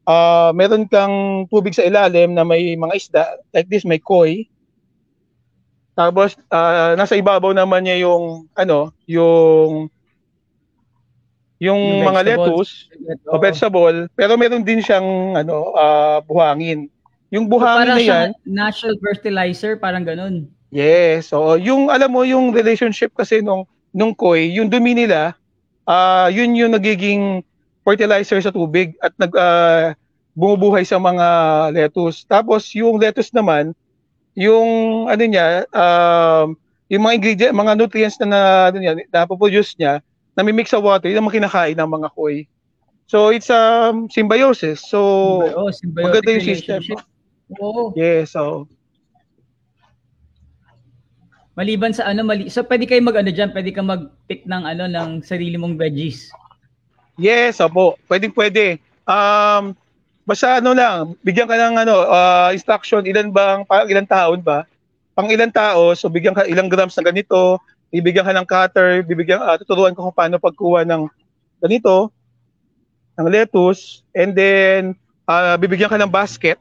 [0.10, 3.26] uh, meron kang tubig sa ilalim na may mga isda.
[3.54, 4.50] Like this, may koi.
[5.94, 9.94] Tapos uh, nasa ibabaw naman niya yung ano, yung
[11.60, 12.88] yung, yung mga lettuce
[13.28, 16.88] o vegetable, pero meron din siyang ano, uh, buhangin.
[17.30, 20.48] Yung buhangin so, na yan, natural fertilizer, parang ganun.
[20.72, 25.36] Yes, so yung alam mo yung relationship kasi nung nung koi, yung dumi nila,
[25.84, 27.44] uh, yun yung nagiging
[27.84, 29.92] fertilizer sa tubig at nag uh,
[30.38, 31.28] bumubuhay sa mga
[31.76, 32.24] lettuce.
[32.24, 33.76] Tapos yung lettuce naman,
[34.38, 36.56] yung ano niya, um,
[36.88, 38.42] yung mga ingredient, mga nutrients na na,
[38.72, 40.00] ano niya, na produce niya,
[40.40, 42.48] na mix sa water, yun ang kinakain ng mga koi.
[43.12, 44.80] So it's a um, symbiosis.
[44.88, 45.00] So
[45.44, 46.80] oh, maganda yung system.
[47.60, 47.92] Oh.
[47.98, 48.70] Yes, so
[51.60, 54.88] Maliban sa ano, mali so pwede kayo mag ano diyan, pwede ka mag-pick ng ano
[54.88, 56.32] ng sarili mong veggies.
[57.20, 58.00] Yes, opo.
[58.08, 58.80] Pwedeng pwede.
[59.04, 59.76] Um,
[60.30, 64.62] Basta ano lang, bigyan ka ng ano, uh, instruction, ilan bang, pang ilang taon ba?
[65.18, 67.58] Pang ilang tao, so bigyan ka ilang grams ng ganito,
[67.90, 71.10] bibigyan ka ng cutter, bibigyan, uh, tuturuan ko kung paano pagkuha ng
[71.62, 72.14] ganito,
[73.18, 76.58] ng lettuce, and then uh, bibigyan ka ng basket.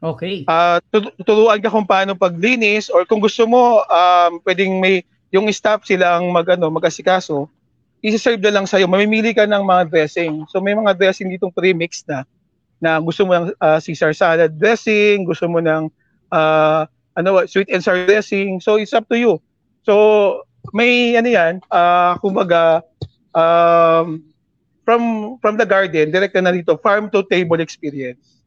[0.00, 0.48] Okay.
[0.48, 0.80] Uh,
[1.20, 6.18] tuturuan ka kung paano paglinis or kung gusto mo, um, pwedeng may yung staff sila
[6.18, 7.46] ang mag, ano, mag-asikaso,
[8.02, 8.88] isi-serve na lang sa'yo.
[8.90, 10.48] Mamimili ka ng mga dressing.
[10.50, 12.24] So may mga dressing ditong pre-mix na
[12.80, 15.92] na gusto mo ng uh, Caesar salad dressing, gusto mo ng
[16.32, 18.56] uh, ano sweet and sour dressing.
[18.58, 19.36] So it's up to you.
[19.84, 19.94] So,
[20.76, 22.84] may ano yan, uh, kumbaga,
[23.32, 24.20] um,
[24.84, 28.42] from from the garden, direct na dito, farm to table experience.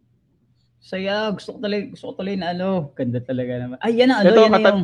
[0.84, 3.78] Saya, gusto ko talaga, gusto ko talaga na ano, ganda talaga naman.
[3.80, 4.84] Ay, yan ang ano, Ito, yan na kata- yung...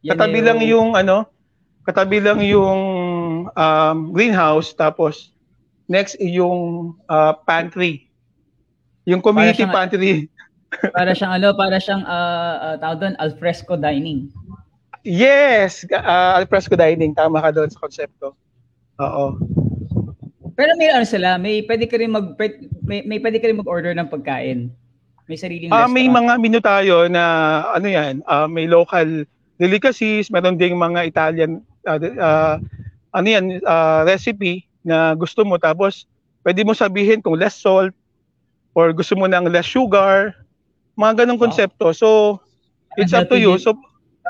[0.00, 1.16] yan Katabi na lang yung ano,
[1.82, 2.80] katabi lang yung
[3.50, 5.34] um, greenhouse, tapos
[5.90, 8.06] next yung uh, pantry.
[9.04, 10.30] Yung community siyang- pantry.
[10.94, 14.30] Para siyang ano, para siyang, uh, uh, tawag doon, alfresco dining.
[15.02, 15.84] Yes!
[15.88, 17.16] Uh, alfresco dining.
[17.16, 18.36] Tama ka doon sa konsepto.
[19.00, 19.40] Oo.
[20.52, 23.56] Pero may ano sila, may pwede ka rin mag, pwede- may, may pwede ka rin
[23.56, 24.68] mag-order ng pagkain.
[25.24, 26.16] May sariling Ah, may restaurant.
[26.20, 27.24] mga menu tayo na
[27.72, 29.24] ano yan, ah, may local
[29.56, 31.64] delicacies, meron ding mga Italian
[31.96, 32.60] de- ah,
[33.14, 36.04] ano yan, ah, recipe na gusto mo tapos
[36.44, 37.94] pwede mo sabihin kung less salt
[38.76, 40.34] or gusto mo ng less sugar,
[40.92, 41.94] mga ganong konsepto.
[41.94, 42.36] So
[42.98, 43.56] it's up to you.
[43.56, 43.78] So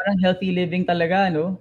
[0.01, 1.61] Parang healthy living talaga, no?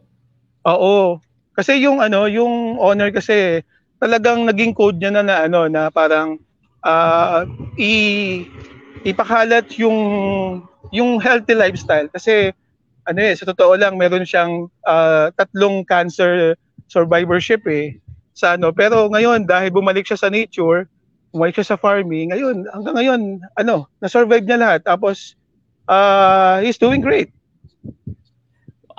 [0.63, 1.19] oo.
[1.51, 3.59] Kasi yung ano, yung owner kasi
[3.99, 6.39] talagang naging code niya na na ano na parang
[6.87, 7.43] ah,
[7.75, 7.91] i
[9.03, 9.99] ipakalat yung
[10.95, 12.55] yung healthy lifestyle kasi
[13.03, 16.55] ano eh sa totoo lang meron siyang ah, tatlong cancer
[16.87, 17.99] survivorship eh
[18.31, 20.87] sa ano pero ngayon dahil bumalik siya sa nature
[21.35, 23.21] bumalik siya sa farming ngayon hanggang ngayon
[23.59, 25.35] ano na-survive niya lahat tapos
[25.91, 27.35] ah he's doing great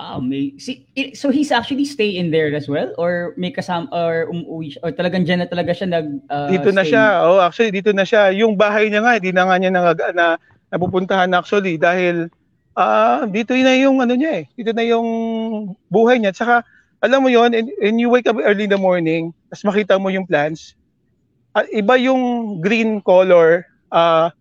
[0.00, 2.88] Wow, may si, so he's actually stay in there as well?
[2.96, 6.72] Or may kasama or umuwi siya or talagang diyan na talaga siya nag uh, dito
[6.72, 6.96] na stay?
[6.96, 8.32] siya oh actually dito na siya.
[8.32, 10.26] Yung bahay niya nga hindi na nga niya na, na
[10.72, 12.32] napupuntahan actually dahil
[12.80, 15.08] ah dito na yung ano niya eh dito na yung
[15.92, 16.32] buhay niya.
[16.32, 16.64] Tsaka
[17.04, 20.08] alam mo yon and, and you wake up early in the morning tapos makita mo
[20.08, 20.80] yung plants
[21.52, 24.32] ah, iba yung green color ah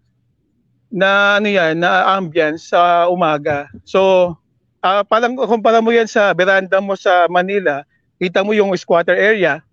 [0.88, 3.68] na ano yan na ambience sa umaga.
[3.84, 4.40] So
[4.80, 7.84] ah parang kumpara mo yan sa veranda mo sa Manila
[8.20, 9.64] kita mo yung squatter area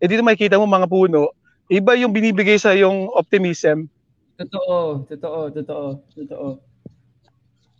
[0.00, 1.32] eh dito makikita mo mga puno
[1.68, 3.88] iba yung binibigay sa yung optimism
[4.36, 6.48] Totoo, totoo, totoo, totoo.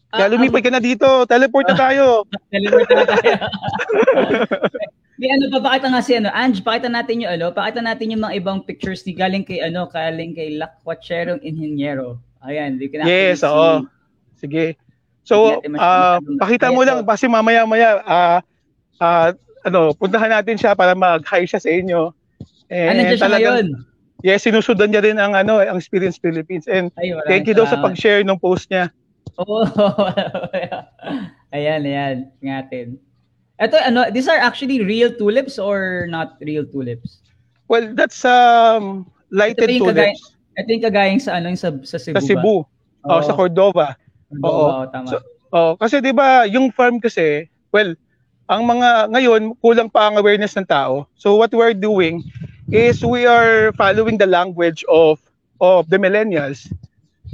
[0.08, 2.24] Kaya lumipat ka na dito, teleport na tayo.
[2.52, 3.34] Deliver na tayo.
[5.20, 8.24] Di ano pa pakita nga si ano, Ange, pakita natin yung ano, pakita natin yung
[8.24, 12.20] mga ibang pictures ni galing kay ano, galing kay Lakwatcherong Inhinyero.
[12.44, 13.84] Ayan, di ka na Yes, oo.
[14.36, 14.76] Sige.
[15.26, 18.38] So, ah, masyadong- pakita mo lang kasi mamaya-maya ah
[19.02, 19.34] ah,
[19.66, 22.14] ano, puntahan natin siya para mag-hi siya sa inyo.
[22.70, 23.66] Ah, nandiyan siya ngayon.
[24.24, 26.64] Yes, sinusundan niya rin ang ano, ang Experience Philippines.
[26.70, 28.88] And Ay, thank you daw sa pag-share ng post niya.
[29.42, 29.66] Oo.
[31.56, 32.16] ayan, ayan.
[32.40, 32.96] Ngatin.
[33.60, 37.20] Ito, ano, these are actually real tulips or not real tulips?
[37.68, 40.22] Well, that's um lighted Ito tulips
[40.56, 42.56] Ito yung kagayang sa ano, yung sa, sa Cebu sa Cebu.
[43.04, 43.12] ba?
[43.12, 43.94] Oh, sa Cordova.
[44.42, 45.08] Oo, oo, tama.
[45.08, 45.18] So,
[45.54, 47.94] Oh, kasi 'di ba, yung farm kasi, well,
[48.50, 51.06] ang mga ngayon kulang pa ang awareness ng tao.
[51.18, 52.22] So what we're doing
[52.70, 55.22] is we are following the language of
[55.62, 56.66] of the millennials.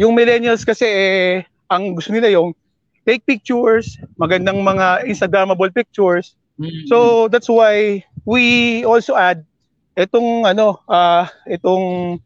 [0.00, 1.32] Yung millennials kasi eh,
[1.68, 2.56] ang gusto nila yung
[3.04, 6.36] take pictures, magandang mga instagrammable pictures.
[6.60, 6.86] Mm.
[6.88, 9.44] So that's why we also add
[9.96, 12.20] itong ano, ah itong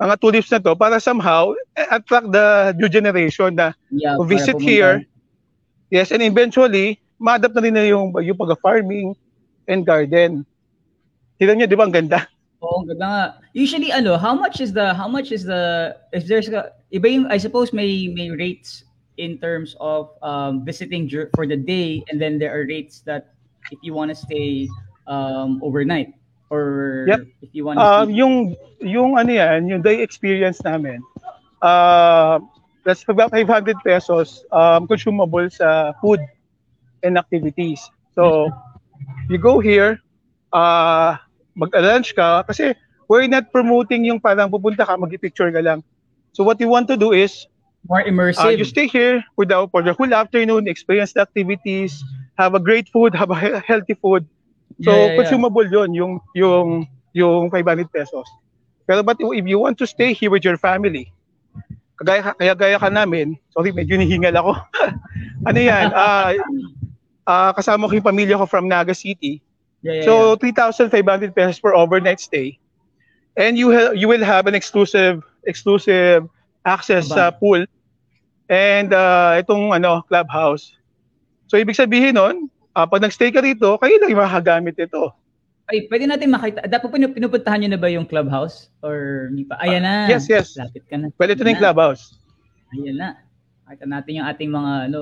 [0.00, 4.32] mga tulips na to para somehow eh, attract the new generation na yeah, to para
[4.32, 5.04] visit here.
[5.92, 9.12] Yes, and eventually, ma-adapt na rin na yung, yung pag-farming
[9.68, 10.48] and garden.
[11.36, 12.24] Tignan niyo, di ba ang ganda?
[12.64, 13.24] Oo, ang ganda nga.
[13.52, 17.26] Usually ano, how much is the how much is the if there's a, iba yung
[17.28, 18.86] I suppose may may rates
[19.20, 23.34] in terms of um, visiting for the day and then there are rates that
[23.68, 24.70] if you want to stay
[25.06, 26.14] um, overnight
[26.52, 27.20] or Yep.
[27.40, 28.34] if you want to Um, yung,
[28.84, 31.00] yung ano yan, yung day experience namin,
[31.64, 32.38] uh,
[32.84, 36.20] that's about 500 pesos um, consumable sa food
[37.02, 37.80] and activities.
[38.14, 38.52] So,
[39.32, 39.98] you go here,
[40.52, 41.16] uh,
[41.56, 42.76] mag-lunch ka, kasi
[43.08, 45.80] we're not promoting yung parang pupunta ka, mag-picture ka lang.
[46.32, 47.48] So what you want to do is,
[47.88, 48.58] more Uh, immersive.
[48.58, 51.98] you stay here for the, for the whole afternoon, experience the activities,
[52.38, 54.28] have a great food, have a he- healthy food.
[54.82, 55.16] So, Yeah, yeah, yeah.
[55.22, 56.66] consumable yun, yung, yung,
[57.14, 58.26] yung 500 pesos.
[58.86, 61.12] Pero but if you want to stay here with your family,
[62.00, 64.52] kagaya, kaya gaya ka namin, sorry, medyo nihingal ako.
[65.48, 66.34] ano yan, ah
[67.26, 69.38] ah, kasama ko yung pamilya ko from Naga City.
[69.82, 72.58] Yeah, yeah, So 3,500 pesos per overnight stay.
[73.34, 76.28] And you ha- you will have an exclusive exclusive
[76.62, 77.64] access sa pool
[78.46, 80.76] and uh, itong ano clubhouse.
[81.48, 85.12] So ibig sabihin nun, ah, pag nagstay ka rito, kayo lang yung makakagamit ito.
[85.70, 86.66] Ay, pwede natin makita.
[86.66, 88.68] Dapat pinu- pinupuntahan nyo na ba yung clubhouse?
[88.82, 89.56] Or hindi pa?
[89.62, 90.10] Ayan na.
[90.10, 90.58] Yes, yes.
[90.58, 91.08] Lapit ka na.
[91.16, 92.18] Well, ito na yung clubhouse.
[92.74, 93.16] Ayan na.
[93.64, 95.00] Makita natin yung ating mga ano.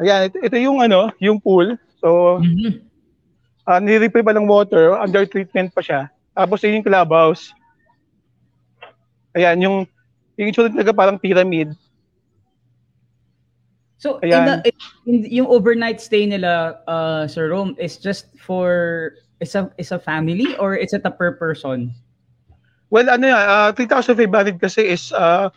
[0.00, 1.74] Ayan, ito, ito yung ano, yung pool.
[1.98, 2.86] So, Mhm.
[3.66, 6.00] uh, nire-refill pa ng water, under treatment pa siya.
[6.34, 7.50] Tapos yun yung clubhouse.
[9.34, 9.76] Ayan, yung
[10.34, 11.74] yung itsura talaga parang pyramid.
[13.98, 14.46] So, in Ayan.
[14.62, 19.92] the, in, yung overnight stay nila uh, sa Rome is just for is a is
[19.92, 21.92] a family or is it a per person?
[22.88, 25.50] Well, ano yan, uh, 3,500 kasi is uh,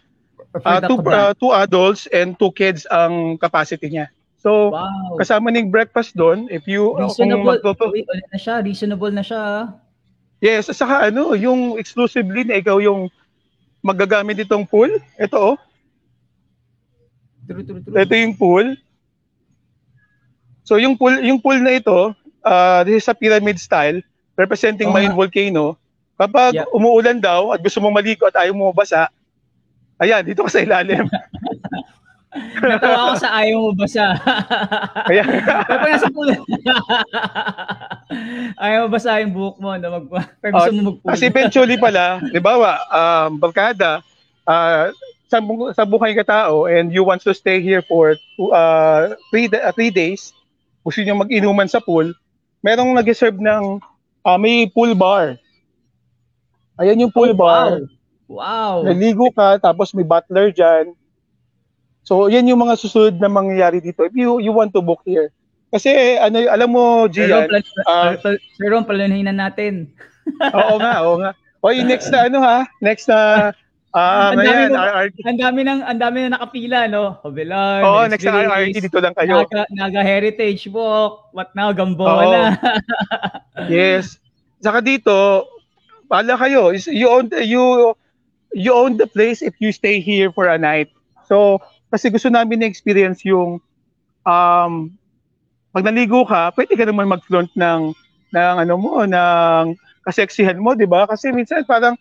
[0.65, 4.09] uh, two, uh, two adults and two kids ang capacity niya.
[4.41, 5.17] So, wow.
[5.21, 7.61] kasama ning breakfast doon, if you, uh, kung Reasonable.
[7.93, 8.55] Wait, ano na siya?
[8.65, 9.37] Reasonable na siya.
[9.37, 9.63] ah.
[10.41, 13.05] yes, saka ano, yung exclusively na ikaw yung
[13.85, 14.89] magagamit itong pool,
[15.21, 15.57] ito oh,
[17.47, 17.95] True, true, true.
[17.95, 18.75] ito yung pool.
[20.67, 22.11] So yung pool, yung pool na ito,
[22.43, 24.03] uh, this is a pyramid style,
[24.35, 25.79] representing Oo Mayon volcano.
[26.19, 26.67] Kapag Yeah.
[26.75, 29.07] umuulan daw at gusto mong maligo at ayaw mo mabasa,
[30.03, 31.07] ayan, dito ka sa ilalim.
[32.61, 34.13] Natawa ako sa ayaw mo basa.
[35.07, 35.25] Ayan.
[35.47, 36.29] Pero pag nasa pool,
[38.67, 40.05] ayaw mo basa yung buhok mo na mag
[40.37, 41.09] pero gusto Oh, mo mag-pool.
[41.15, 42.59] Kasi eventually pala, di ba,
[42.91, 44.03] um, barkada,
[44.43, 44.91] uh,
[45.31, 49.71] sabong, sabong kayo katao and you want to stay here for two, uh, three, uh,
[49.73, 50.35] three days,
[50.87, 52.15] gusto nyo mag-inuman sa pool,
[52.63, 53.83] merong nag-serve ng,
[54.23, 55.35] uh, may pool bar.
[56.79, 57.83] Ayan yung pool Oh, bar.
[58.31, 58.87] Wow.
[58.87, 60.95] Naligo ka, tapos may butler dyan.
[62.07, 65.27] So, yan yung mga susunod na mangyayari dito if you, you want to book here.
[65.75, 69.91] Kasi, ano, alam mo, Pero Gian, pero, pero planuhin na natin.
[70.55, 71.31] oo nga, oo nga.
[71.59, 73.51] O, yung next na ano ha, next na,
[73.97, 75.17] ah, Ang dami RRT.
[75.25, 77.17] Ang dami ng ang dami na nakapila no.
[77.25, 77.81] Hobelar.
[77.81, 79.41] Oo, Next Village, RRT, dito lang kayo.
[79.41, 81.33] Naga, Naga Heritage Walk.
[81.33, 81.73] What now?
[81.73, 82.31] Gamboa Oo.
[82.31, 82.41] na.
[83.73, 84.21] Yes.
[84.61, 85.45] Saka dito,
[86.07, 87.93] pala kayo, you own, you,
[88.53, 90.89] you own the place if you stay here for a night.
[91.27, 91.59] So,
[91.91, 93.59] kasi gusto namin na-experience yung,
[94.23, 94.73] um,
[95.75, 97.91] pag naligo ka, pwede ka naman mag-flaunt ng,
[98.33, 99.75] ng ano mo, ng
[100.07, 101.05] kaseksihan mo, di ba?
[101.05, 101.99] Kasi minsan parang,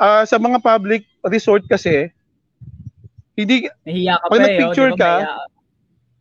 [0.00, 2.10] ah, sa mga public resort kasi,
[3.34, 4.44] hindi, Nahiya ka Pag pa eh.
[4.46, 5.02] nag-picture oh, di ba?
[5.02, 5.12] ka,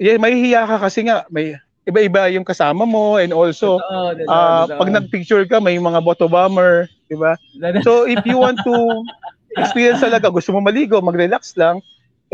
[0.02, 4.80] yeah, mahihiya ka kasi nga, may iba-iba yung kasama mo and also, Totoo, totoo, totoo.
[4.80, 7.36] pag nag-picture ka, may mga boto bomber, di ba?
[7.84, 8.76] So if you want to
[9.62, 11.84] experience talaga, gusto mo maligo, mag-relax lang,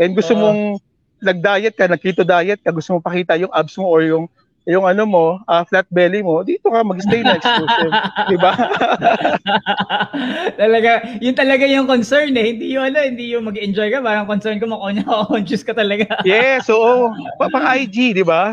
[0.00, 0.40] and gusto Oo.
[0.40, 0.60] mong
[1.20, 4.24] nag-diet ka, nag-keto diet ka, gusto mo pakita yung abs mo or yung
[4.68, 7.92] yung ano mo, ah, flat belly mo, dito ka mag-stay na exclusive,
[8.32, 8.52] di ba?
[10.60, 12.56] talaga, yun talaga yung concern eh.
[12.56, 14.04] Hindi yung ano, hindi yung mag-enjoy ka.
[14.04, 16.20] Parang concern ko makonya-conscious ka talaga.
[16.28, 17.08] yes, oo.
[17.40, 18.52] Pa- pang IG, di ba?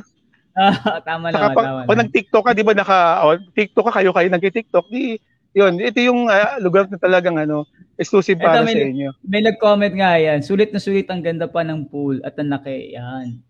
[0.57, 4.01] Ah, tama Saka naman, pag, tama pag nag-TikTok ka, di ba naka, oh, TikTok ka,
[4.01, 5.21] kayo kayo nag-TikTok, di,
[5.53, 7.67] yun, ito yung ah, lugar na talagang ano,
[7.97, 9.09] exclusive para may- sa inyo.
[9.21, 10.39] May nag-comment nga yan.
[10.45, 12.95] Sulit na sulit ang ganda pa ng pool at ang laki.
[12.95, 13.41] Yan.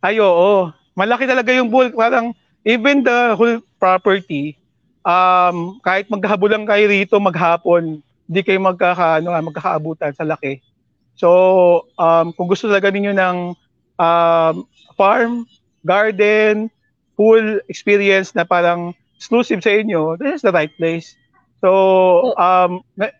[0.00, 0.72] Ay, oo.
[0.96, 1.92] Malaki talaga yung pool.
[1.92, 2.32] Parang,
[2.64, 4.56] even the whole property,
[5.04, 10.58] um, kahit maghahabulan kayo rito maghapon, hindi kayo magkaka, ano, ah, magkakaabutan sa laki.
[11.16, 11.28] So,
[11.96, 13.36] um, kung gusto talaga ninyo ng
[14.00, 14.54] um,
[14.96, 15.44] farm,
[15.86, 16.68] garden,
[17.16, 21.16] pool experience na parang exclusive sa inyo, this is the right place.
[21.60, 23.16] So, um, i, ba-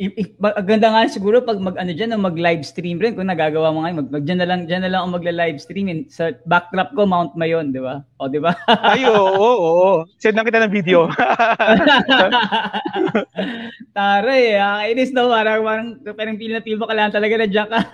[0.00, 3.84] ang ganda nga siguro pag mag ano diyan mag live stream rin kung nagagawa mo
[3.84, 6.96] ngayon mag, mag dyan na lang dyan na lang ako magla-live stream in, sa backdrop
[6.96, 8.00] ko Mount Mayon, di ba?
[8.16, 8.56] O di ba?
[8.96, 9.92] ay, oo, oo, oo.
[10.16, 11.04] Send lang kita ng video.
[13.96, 17.68] Tare, ah, inis na parang parang parang feel na feel mo kailangan talaga na diyan
[17.68, 17.80] ka.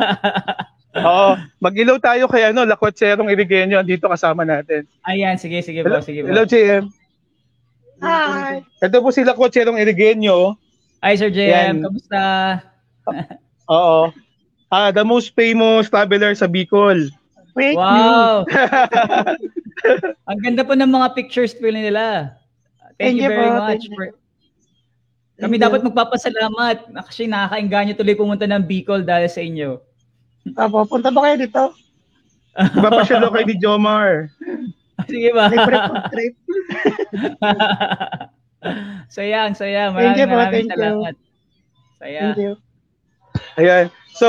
[0.97, 1.37] Oo.
[1.61, 3.85] Mag-ilaw tayo kay ano, Lakotserong Irigenyo.
[3.85, 4.89] Dito kasama natin.
[5.05, 6.33] Ayan, sige, sige po, Hello, sige po.
[6.33, 6.89] hello JM.
[8.01, 8.65] Hi.
[8.81, 10.57] Ito po si Lakotserong Irigenyo.
[11.05, 11.75] Hi, Sir JM, Yan.
[11.85, 12.23] kamusta?
[13.73, 14.13] Oo.
[14.73, 17.09] Ah, the most famous traveler sa Bicol.
[17.57, 18.45] Fake Wow!
[20.29, 22.37] Ang ganda po ng mga pictures po nila.
[22.97, 23.85] Thank, Thank you very po, much.
[23.87, 23.95] thank.
[23.97, 24.07] For...
[25.37, 26.77] Kami dapat magpapasalamat.
[27.09, 29.81] Kasi nakakainganyo tuloy pumunta ng Bicol dahil sa inyo.
[30.57, 31.63] Apo, punta ba kayo dito?
[32.57, 34.33] Papasyalo kay ni Jomar.
[35.05, 35.53] Sige ba?
[35.53, 35.77] Libre
[36.09, 36.35] trip.
[39.17, 39.91] saya, ang saya.
[39.93, 40.75] Thank Maraming you maraming thank you.
[40.75, 41.15] salamat.
[41.97, 42.21] Saya.
[42.21, 42.53] Thank you.
[43.57, 43.85] Ayan.
[44.17, 44.29] So,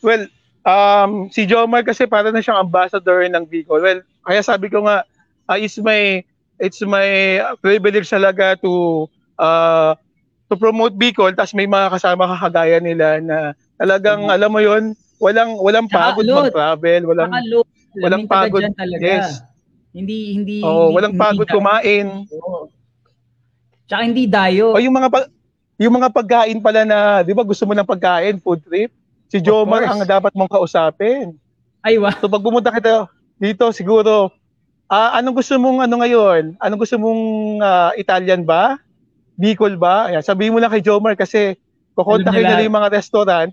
[0.00, 0.24] well,
[0.62, 3.82] um, si Jomar kasi para na siyang ambassador ng Bicol.
[3.82, 5.02] Well, kaya sabi ko nga,
[5.48, 6.22] uh, it's my
[6.58, 9.06] it's my privilege talaga to
[9.38, 9.94] uh,
[10.50, 13.38] to promote Bicol tapos may mga kasama kakagaya nila na
[13.78, 14.34] talagang Mhm.
[14.34, 14.84] alam mo yon
[15.18, 17.30] walang walang pagod mag-travel, walang
[17.98, 18.62] walang pagod.
[19.02, 19.42] Yes.
[19.90, 20.56] Hindi, hindi.
[20.62, 22.06] oh, hindi- walang hindi pagod kumain.
[22.30, 22.70] Oo.
[23.88, 24.76] Tsaka hindi dayo.
[24.76, 25.30] O yung mga pa-
[25.80, 28.92] yung mga pagkain pala na, 'di ba gusto mo ng pagkain, food trip?
[29.32, 31.36] Si Jomar ang dapat mong kausapin.
[31.80, 32.12] Ay, wow.
[32.20, 33.08] So pag pumunta kita
[33.40, 34.32] dito, siguro,
[34.88, 36.56] ah anong gusto mong ano ngayon?
[36.60, 37.22] Anong gusto mong
[37.64, 38.76] ah, Italian ba?
[39.38, 40.10] Bicol ba?
[40.10, 41.54] Ayan, sabihin mo lang kay Jomar kasi
[41.94, 43.50] kukontakin nila yung mga restaurant.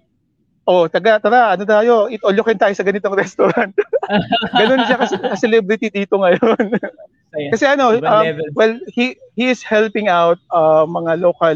[0.65, 2.09] Oh, taga, tara, ano tayo?
[2.09, 3.69] Eat all you can tayo sa ganitong restaurant.
[4.59, 6.73] Ganun siya kasi celebrity dito ngayon.
[7.51, 8.47] Kasi ano, Ibang um, level.
[8.55, 11.55] well, he he is helping out uh, mga local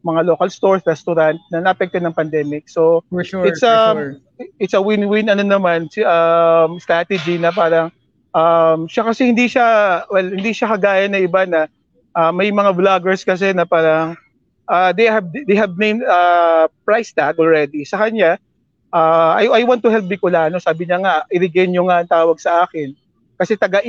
[0.00, 2.72] mga local stores, restaurant na naapektuhan ng pandemic.
[2.72, 4.12] So, For sure, It's, for um, sure.
[4.56, 7.92] it's a win-win ano naman si- um, strategy na parang
[8.32, 9.66] um, siya kasi hindi siya
[10.08, 11.68] well hindi siya kagaya na iba na
[12.16, 14.16] uh, may mga vloggers kasi na parang
[14.72, 18.40] uh, they have they have named uh, price tag already sa kanya
[18.96, 22.64] uh, I, I want to help Bicolano sabi niya nga Irigenyo nga ang tawag sa
[22.64, 22.96] akin
[23.36, 23.84] kasi taga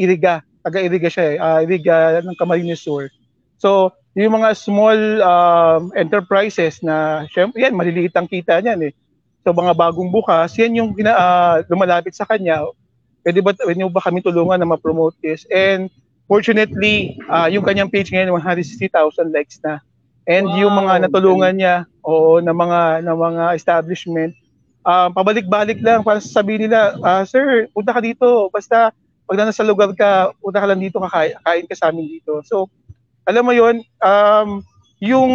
[0.61, 3.09] Iriga taga Iriga siya eh, uh, Iriga ng Camarines Sur
[3.57, 8.93] so yung mga small um, enterprises na syempre yan maliliit ang kita niyan eh
[9.41, 12.61] So mga bagong bukas, yan yung gina, ah, lumalapit sa kanya.
[13.25, 15.49] Pwede ba, pwede ba kami tulungan na ma-promote this?
[15.49, 15.89] And
[16.29, 19.81] fortunately, ah, yung kanyang page ngayon, 160,000 likes na.
[20.29, 24.37] And yung Wow, mga natulungan niya, oo, na mga, na mga establishment,
[24.85, 28.45] ah, pabalik-balik lang para sabihin nila, ah, sir, punta ka dito.
[28.53, 28.93] Basta
[29.31, 32.43] pag na nasa lugar ka, punta ka lang dito, kakain, kain ka sa amin dito.
[32.43, 32.67] So,
[33.23, 34.59] alam mo yon um,
[34.99, 35.31] yung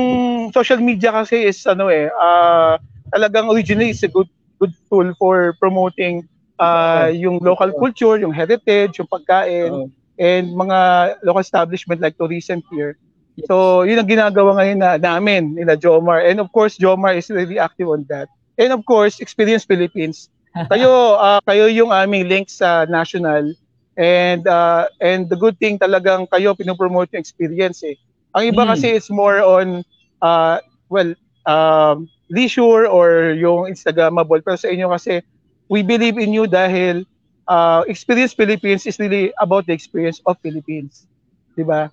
[0.53, 2.77] social media kasi is ano eh, ah,
[3.17, 4.29] talagang originally is a good
[4.61, 6.29] good tool for promoting
[6.61, 9.89] uh, yung local culture, yung heritage, yung pagkain,
[10.21, 10.79] and mga
[11.25, 13.01] local establishment like tourism here.
[13.41, 13.49] Yes.
[13.49, 16.21] So, yun ang ginagawa ngayon na namin, nila Jomar.
[16.21, 18.29] And of course, Jomar is really active on that.
[18.61, 20.29] And of course, Experience Philippines.
[20.73, 23.57] Kayo, ah, kayo yung aming link sa national.
[23.97, 27.97] And uh, and the good thing talagang kayo pinopromote yung experience eh.
[28.37, 28.71] Ang iba Mm.
[28.77, 29.81] kasi is more on
[30.21, 30.61] uh,
[30.93, 31.17] well,
[31.49, 34.45] um, leisure or yung Instagrammable.
[34.45, 35.25] Pero sa inyo kasi,
[35.73, 37.09] we believe in you dahil
[37.49, 41.09] uh, Experience Philippines is really about the experience of Philippines.
[41.57, 41.89] Di ba?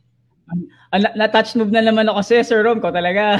[0.92, 3.40] Ah, na- na-touch move na naman ako kasi, Sir Rom, ko talaga.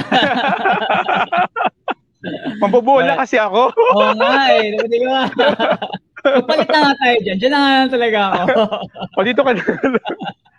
[2.60, 3.68] Mambobola kasi ako.
[3.76, 4.72] Oo nga eh.
[4.88, 4.98] Di
[6.24, 6.42] ba?
[6.48, 7.36] Palit na nga tayo dyan.
[7.38, 8.60] Dyan na nga talaga ako.
[9.16, 9.64] o dito ka na.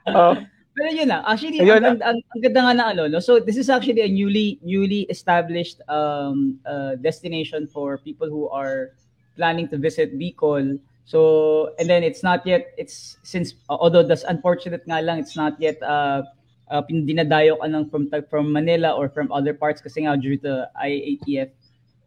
[0.06, 0.38] Oh,
[0.78, 1.26] Pero yun lang.
[1.26, 3.10] Actually, Ayun, ang, ang, ang ganda nga na ano.
[3.10, 3.18] No?
[3.18, 8.94] So, this is actually a newly newly established um, uh, destination for people who are
[9.34, 10.78] planning to visit Bicol.
[11.06, 15.34] So, and then it's not yet, it's, since, uh, although that's unfortunate nga lang, it's
[15.34, 16.22] not yet, uh,
[16.70, 20.70] uh, dinadayo ka ng from, from Manila or from other parts kasi nga due to
[20.82, 21.50] IATF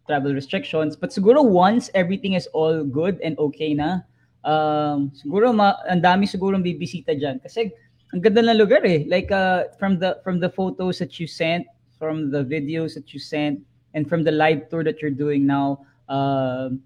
[0.08, 0.96] travel restrictions.
[0.96, 4.08] But siguro once everything is all good and okay na,
[4.42, 7.38] um, siguro ma- ang dami siguro bibisita dyan.
[7.44, 7.70] Kasi
[8.16, 9.04] ang ganda ng lugar eh.
[9.04, 11.68] Like uh, from the from the photos that you sent,
[12.00, 13.60] from the videos that you sent,
[13.92, 16.80] and from the live tour that you're doing now, um,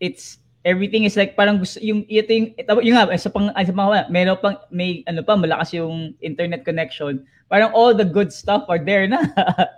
[0.00, 3.70] it's everything is like parang gusto yung ito yung ito, yung nga sa pang sa
[3.70, 7.22] mga meron pang may ano pa malakas yung internet connection.
[7.46, 9.22] Parang all the good stuff are there na.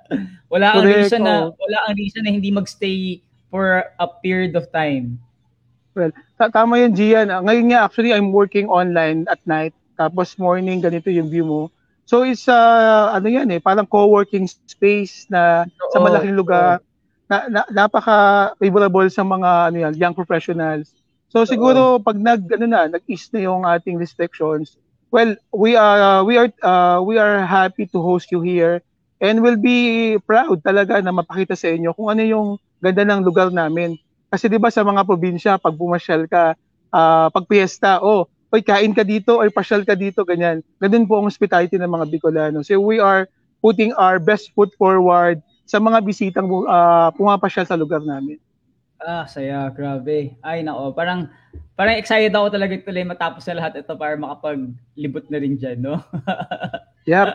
[0.53, 3.21] wala ang Correct, reason na wala ang reason na hindi magstay
[3.53, 5.21] for a period of time.
[6.39, 7.29] Ta- Tama yun, Gian.
[7.29, 9.75] Ah, Ngayon nga, actually, I'm working online at night.
[9.99, 11.75] Tapos morning, ganito yung view mo.
[12.07, 16.81] So, it's, uh, ano yan eh, parang co-working space na sa Oo, malaking lugar.
[17.29, 20.97] Na, na, napaka-favorable sa mga ano yan, young professionals.
[21.29, 24.81] So, siguro, pag nag, ano na, nag-ease na yung ating restrictions,
[25.13, 28.81] well, we are, uh, we are, uh, we are happy to host you here
[29.21, 32.49] and we'll be proud talaga na mapakita sa inyo kung ano yung
[32.79, 33.99] ganda ng lugar namin.
[34.31, 36.55] Kasi 'di ba sa mga probinsya pag pumasyal ka,
[36.95, 40.63] ah, pag piyesta, oh, oy kain ka dito or pasyal ka dito ganyan.
[40.81, 42.65] Ganun po ang hospitality ng mga Bicolano.
[42.65, 43.29] So we are
[43.61, 48.41] putting our best foot forward sa mga bisitang uh, pumapasyal sa lugar namin.
[48.99, 50.35] Ah, saya, grabe.
[50.41, 51.29] Ay, nako, parang
[51.79, 56.01] parang excited ako talaga tuloy matapos sa lahat ito para makapaglibot na rin dyan, no?
[57.09, 57.29] Yep.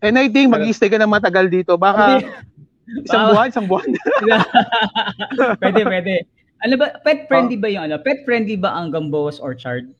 [0.00, 1.76] And I think mag-stay ka na matagal dito.
[1.76, 2.24] Baka
[3.04, 3.84] isang buwan, isang buwan.
[5.60, 6.14] pwede, pwede.
[6.64, 8.00] Ano ba, pet friendly ba yung ano?
[8.00, 9.92] Pet friendly ba ang Gamboa's Orchard?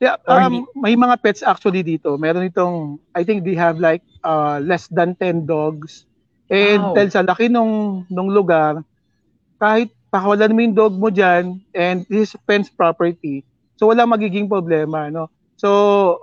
[0.00, 2.16] Yeah, um, may mga pets actually dito.
[2.16, 6.08] Meron itong, I think they have like uh, less than 10 dogs.
[6.50, 6.94] And Wow.
[6.98, 8.82] dahil sa laki nung, nung lugar,
[9.62, 13.46] kahit pakawalan mo yung dog mo dyan, and this is fence property,
[13.78, 15.30] so wala magiging problema, no?
[15.54, 15.70] So,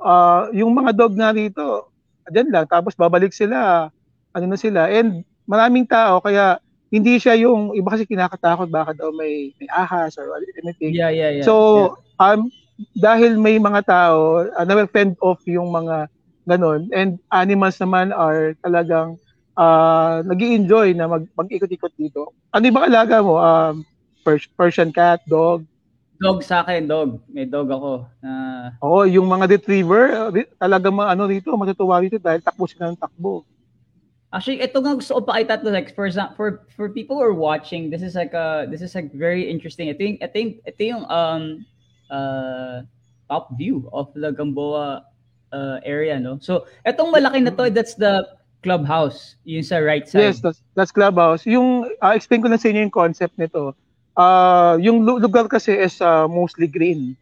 [0.04, 1.88] uh, yung mga dog na rito,
[2.28, 3.88] dyan lang, tapos babalik sila,
[4.36, 6.60] ano na sila, and maraming tao, kaya
[6.92, 10.28] hindi siya yung, iba kasi kinakatakot, baka daw may, may ahas or
[10.60, 10.92] anything.
[10.92, 11.48] Yeah, yeah, yeah.
[11.48, 12.52] So, um,
[13.00, 16.12] dahil may mga tao uh, na fend off yung mga
[16.44, 19.16] ganon, and animals naman are talagang
[19.58, 22.32] uh, nag enjoy na mag, mag-ikot-ikot dito.
[22.54, 23.36] Ano yung mga alaga mo?
[23.42, 23.84] Um,
[24.22, 25.66] Pers- Persian cat, dog?
[26.18, 27.22] Dog sa akin, dog.
[27.30, 28.06] May dog ako.
[28.22, 28.32] na
[28.82, 33.00] Oo, yung mga retriever, uh, talaga mga ano dito, matutuwa dito dahil takbo sila ng
[33.02, 33.46] takbo.
[34.28, 37.88] Actually, ito nga gusto ko pakita to like for for for people who are watching,
[37.88, 39.88] this is like a this is like very interesting.
[39.88, 41.64] I think I think ito yung um
[42.12, 42.84] uh
[43.32, 45.08] top view of the Gamboa
[45.52, 46.40] uh, area, no?
[46.44, 48.28] So, etong malaki na to, that's the
[48.68, 50.28] clubhouse, yung sa right side.
[50.28, 51.48] Yes, that's, that's clubhouse.
[51.48, 53.72] Yung, uh, explain ko na sa inyo yung concept nito.
[54.20, 57.16] Uh, yung lu- lugar kasi is uh, mostly green.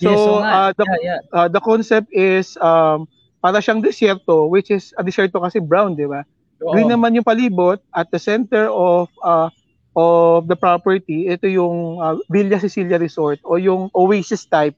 [0.00, 0.52] So, Yes, nga.
[0.56, 1.20] uh, the, yeah, yeah.
[1.36, 3.04] uh, the concept is um,
[3.44, 6.24] para siyang desierto, which is, a desierto kasi brown, di ba?
[6.64, 6.72] Oo.
[6.72, 9.52] Green naman yung palibot at the center of uh,
[9.96, 14.76] of the property, ito yung uh, Villa Cecilia Resort o yung oasis type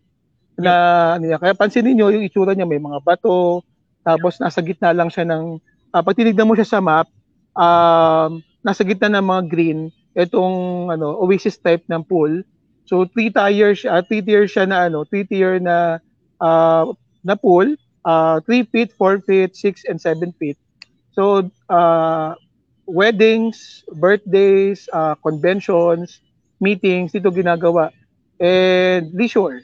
[0.54, 1.38] na ano yan.
[1.42, 3.66] Kaya pansinin niyo yung itsura niya may mga bato,
[4.06, 5.58] tapos nasa gitna lang siya ng
[5.98, 7.10] uh, pag tinignan mo siya sa map,
[7.58, 9.80] um, nasa gitna ng mga green,
[10.14, 12.46] itong ano oasis type ng pool.
[12.86, 15.98] So three tier siya, three tier siya na ano, three tier na
[16.38, 16.86] uh,
[17.26, 17.74] na pool,
[18.04, 20.56] uh, 3 feet, 4 feet, 6 and 7 feet.
[21.12, 22.34] So, uh,
[22.86, 26.20] weddings, birthdays, uh, conventions,
[26.60, 27.90] meetings, dito ginagawa.
[28.40, 29.60] And leisure.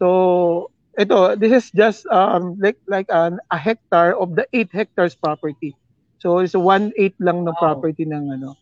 [0.00, 0.70] So,
[1.00, 5.72] ito, this is just um, like like an, a hectare of the 8 hectares property.
[6.20, 6.92] So, it's 1/8
[7.24, 7.62] lang ng Wow.
[7.64, 8.52] property ng ano.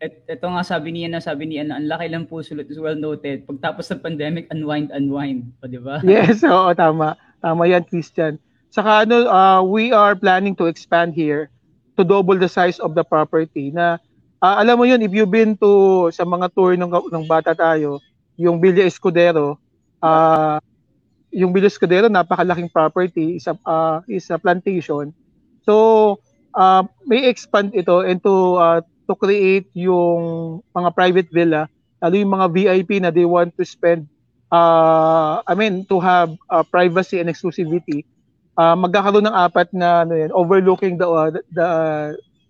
[0.00, 2.80] Et, ito nga sabi niya na sabi niya na ang laki lang po sulit is
[2.80, 3.44] well noted.
[3.44, 5.50] Pagtapos ng pandemic, unwind, unwind.
[5.60, 6.00] O, di ba?
[6.00, 7.20] Yes, oo, tama.
[7.44, 8.40] Tama yan, Christian.
[8.72, 11.50] Saka ano, uh, we are planning to expand here
[11.98, 14.00] to double the size of the property na
[14.40, 18.00] ah, alam mo yun, if you've been to sa mga tour ng, ng bata tayo,
[18.40, 19.60] yung Villa Escudero,
[20.00, 20.62] ah
[21.30, 25.14] yung Villa Escudero, napakalaking property, is a, ah, is a plantation.
[25.66, 26.18] So,
[26.54, 31.66] ah, may expand ito into ah, to create yung mga private villa,
[31.98, 34.06] lalo yung mga VIP na they want to spend
[34.50, 38.04] uh, I mean, to have uh, privacy and exclusivity,
[38.58, 41.68] uh, magkakaroon ng apat na ano yan, overlooking the, uh, the,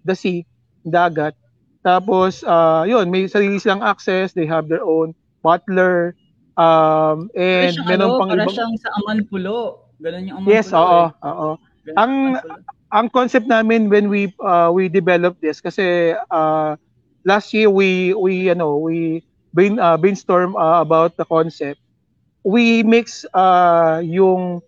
[0.05, 0.45] the sea,
[0.85, 1.37] dagat.
[1.85, 6.17] Tapos, uh, yun, may sarili silang access, they have their own butler,
[6.57, 8.55] um, and siyang, meron ano, pang para ibang...
[8.55, 9.57] siyang sa Amanpulo.
[10.01, 10.55] Ganun yung Amanpulo.
[10.55, 11.29] Yes, oo, eh.
[11.29, 11.49] oo.
[11.87, 12.15] Ganun Ang
[12.91, 16.75] ang concept namin when we uh, we developed this kasi uh,
[17.23, 19.23] last year we we ano we
[19.55, 21.79] brain, uh, brainstorm uh, about the concept
[22.43, 24.59] we mix uh, yung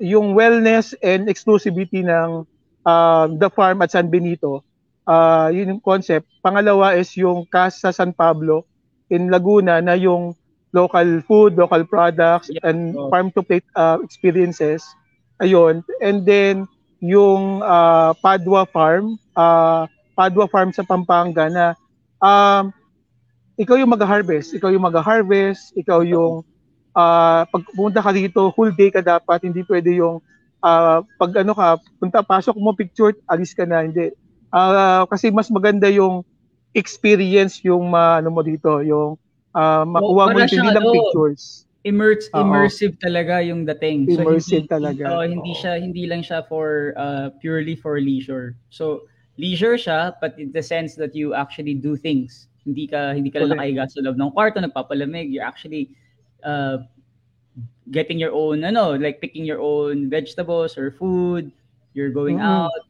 [0.00, 2.48] yung wellness and exclusivity ng
[2.88, 4.64] uh, the farm at San Benito
[5.04, 8.64] uh, yun yung concept pangalawa is yung Casa San Pablo
[9.12, 10.32] in Laguna na yung
[10.74, 12.66] local food local products Yeah.
[12.66, 13.08] and Oh.
[13.08, 14.82] farm to plate uh, experiences.
[15.38, 15.86] Ayun.
[16.02, 16.66] And then
[16.98, 21.66] yung ah, Padua Farm, ah, Padua Farm sa Pampanga na
[22.18, 22.74] um,
[23.54, 26.42] ikaw yung mag-harvest, ikaw yung mag-harvest, ikaw yung
[26.94, 30.18] ah, pag pumunta ka dito, whole day ka dapat, hindi pwede yung
[30.62, 34.10] ah, pag ano ka, punta, pasok mo, picture, alis ka na, hindi.
[34.50, 36.22] Ah, kasi mas maganda yung
[36.74, 39.14] experience yung ma, ano mo dito, yung
[39.54, 41.64] ah, makuha mo siyang lang pictures.
[41.84, 44.08] Immerse, immersive talaga yung dating.
[44.08, 45.04] Immersive hindi, talaga.
[45.12, 45.60] oo, hindi Oo.
[45.60, 48.56] siya hindi lang siya for uh, purely for leisure.
[48.72, 49.04] So
[49.36, 52.48] leisure siya but in the sense that you actually do things.
[52.64, 55.28] Hindi ka hindi ka lang nakahiga sa loob ng kwarto nagpapalamig.
[55.28, 55.92] You're actually
[56.40, 56.88] uh,
[57.92, 61.52] getting your own ano, like picking your own vegetables or food.
[61.92, 62.48] You're going Mm.
[62.48, 62.82] out.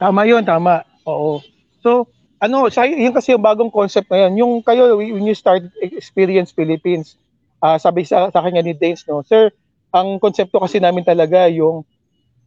[0.00, 0.86] Tama yun, tama.
[1.04, 1.44] Oo.
[1.84, 2.08] So,
[2.38, 4.38] ano, sa yun kasi yung bagong concept na yan.
[4.38, 7.18] Yung kayo, when you start Experience Philippines,
[7.58, 9.50] ah sabi sa, sa akin nga ni Danes, no, Sir,
[9.90, 11.82] ang konsepto kasi namin talaga yung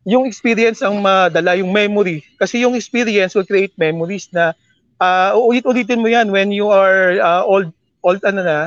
[0.06, 2.26] yung experience ang madala, yung memory.
[2.42, 4.58] Kasi yung experience will create memories na
[4.98, 7.70] uh, uulit-ulitin mo yan when you are ah, old,
[8.02, 8.58] old, ano na,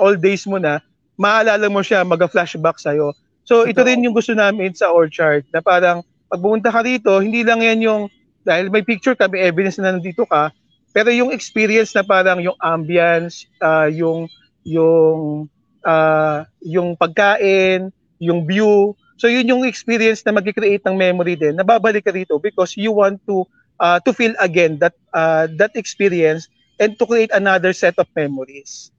[0.00, 0.84] old days mo na,
[1.16, 3.16] maalala mo siya, mag-flashback sa'yo.
[3.48, 7.40] So, ito rin yung gusto namin sa orchard, na parang, pag pumunta ka rito, hindi
[7.40, 8.02] lang yan yung,
[8.44, 10.52] dahil may picture ka, may evidence na nandito ka,
[10.92, 14.28] pero yung experience na parang yung ambience, ah, yung,
[14.62, 15.48] yung,
[15.82, 17.90] ah, yung pagkain,
[18.20, 22.38] yung view, so yun yung experience na mag-create ng memory din, na babalik ka rito
[22.38, 23.42] because you want to,
[23.80, 26.46] ah, to feel again that, ah, that experience
[26.78, 28.92] and to create another set of memories.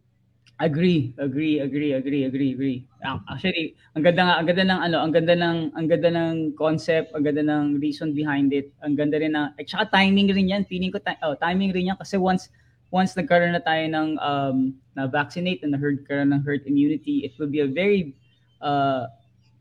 [0.64, 2.78] Agree, agree, agree, agree, agree, agree.
[3.03, 6.36] Ah, Actually, ang ganda nga, ang ganda ng ano, ang ganda ng ang ganda ng
[6.55, 8.72] concept, ang ganda ng reason behind it.
[8.80, 10.64] Ang ganda rin ng at saka timing rin 'yan.
[10.64, 12.47] Feeling ko oh, timing rin 'yan kasi once
[12.95, 17.28] once nagkaroon na tayo ng um na vaccinate and na herd karoon ng herd immunity,
[17.28, 18.16] it will be a very
[18.64, 19.11] uh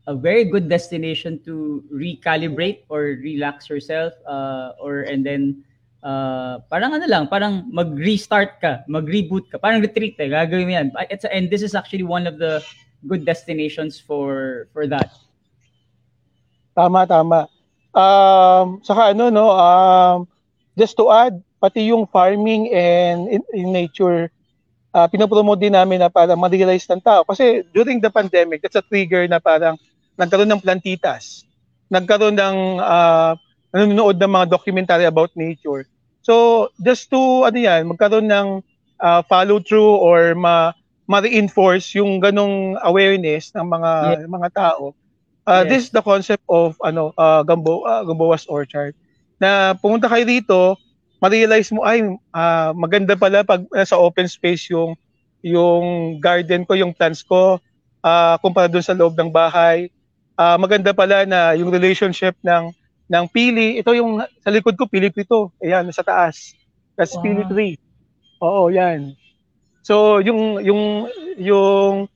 [0.07, 5.59] a very good destination to recalibrate or relax yourself uh or and then
[6.03, 10.87] uh, parang ano lang, parang mag-restart ka, mag-reboot ka, parang retreat eh, gagawin mo yan.
[11.09, 12.59] It's, and this is actually one of the
[13.07, 15.09] good destinations for for that.
[16.75, 17.47] Tama, tama.
[17.93, 20.27] Um, saka ano, no, um,
[20.75, 24.27] just to add, pati yung farming and in, in nature,
[24.91, 27.23] uh, pinopromote din namin na parang ma-realize ng tao.
[27.23, 29.77] Kasi during the pandemic, that's a trigger na parang
[30.17, 31.45] nagkaroon ng plantitas,
[31.87, 33.37] nagkaroon ng uh,
[33.73, 35.85] nanonood ng mga documentary about nature.
[36.23, 38.47] So, just to, ano yan, magkaroon ng
[39.03, 40.71] uh, follow through or ma,
[41.05, 44.27] ma-reinforce yung ganong awareness ng mga yeah.
[44.31, 44.95] mga tao.
[45.43, 45.69] Uh, yes.
[45.69, 48.95] This is the concept of ano uh, Gambo uh, Gamboa's Orchard.
[49.35, 50.79] Na pumunta kayo dito,
[51.19, 54.95] ma-realize mo ay uh, maganda pala pag uh, sa open space yung
[55.43, 57.59] yung garden ko, yung plants ko
[58.03, 59.87] uh, kumpara doon sa loob ng bahay.
[60.39, 62.71] Uh, maganda pala na yung relationship ng
[63.09, 63.79] ng pili.
[63.79, 65.39] Ito yung sa likod ko, pili ko ito.
[65.59, 66.55] Ayan, sa taas.
[66.95, 67.23] That's wow.
[67.23, 67.75] pili tree.
[68.43, 69.15] Oo, yan.
[69.83, 72.07] So, yung yung yung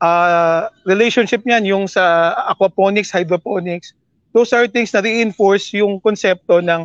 [0.00, 3.96] uh, relationship niyan yung sa aquaponics, hydroponics,
[4.36, 6.84] those are things na reinforce yung konsepto ng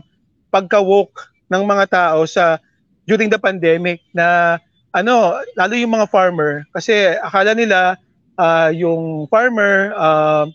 [0.54, 2.62] pagka-woke ng mga tao sa
[3.10, 4.58] during the pandemic na
[4.94, 7.98] ano, lalo yung mga farmer kasi akala nila
[8.38, 10.46] uh, yung farmer uh,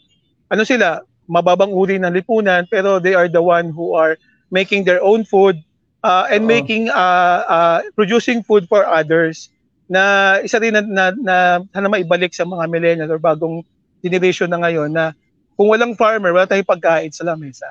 [0.50, 4.16] ano sila mababang uri ng lipunan pero they are the one who are
[4.52, 5.56] making their own food
[6.04, 6.50] uh, and Oo.
[6.52, 9.48] making uh, uh, producing food for others
[9.88, 11.36] na isa rin na, na, na
[11.72, 13.64] sana maibalik sa mga millennial or bagong
[14.04, 15.16] generation na ngayon na
[15.56, 17.68] kung walang farmer, wala tayong pagkain sa lamesa.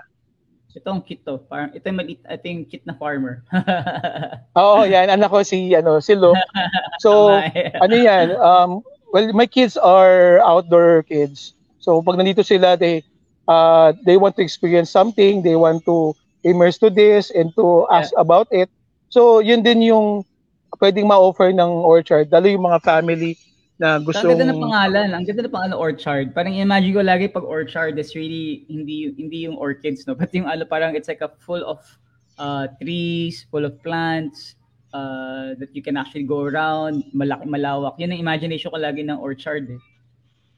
[0.74, 1.38] Ito ang kit to.
[1.46, 3.46] Parang ito yung maliit, ito yung kit na farmer.
[4.58, 5.06] Oo, yan.
[5.14, 6.34] Anak ko si ano, si Lo.
[7.04, 7.30] So,
[7.84, 8.34] ano yan?
[8.40, 8.82] Um,
[9.14, 11.54] well, my kids are outdoor kids.
[11.78, 13.04] So, pag nandito sila, they
[13.48, 18.12] uh, they want to experience something, they want to immerse to this and to ask
[18.14, 18.22] yeah.
[18.22, 18.70] about it.
[19.10, 20.26] So, yun din yung
[20.80, 23.38] pwedeng ma-offer ng orchard, lalo yung mga family
[23.82, 26.26] na gusto Ang ganda ng pangalan, ang ganda ng pangalan orchard.
[26.34, 30.50] Parang imagine ko lagi pag orchard is really hindi hindi yung orchids no, pati yung
[30.50, 31.82] ano parang it's like a full of
[32.38, 34.56] uh, trees, full of plants
[34.94, 37.98] uh, that you can actually go around, malaki malawak.
[37.98, 39.82] Yun ang imagination ko lagi ng orchard eh.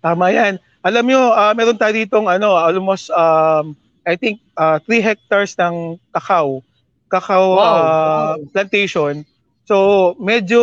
[0.06, 0.62] Tama yan.
[0.86, 3.74] Alam nyo, uh, meron tayo ditong ano, almost, um,
[4.06, 6.62] I think, 3 uh, hectares ng kakao.
[7.10, 7.66] Kakao wow.
[7.66, 9.26] uh, plantation.
[9.66, 10.62] So, medyo,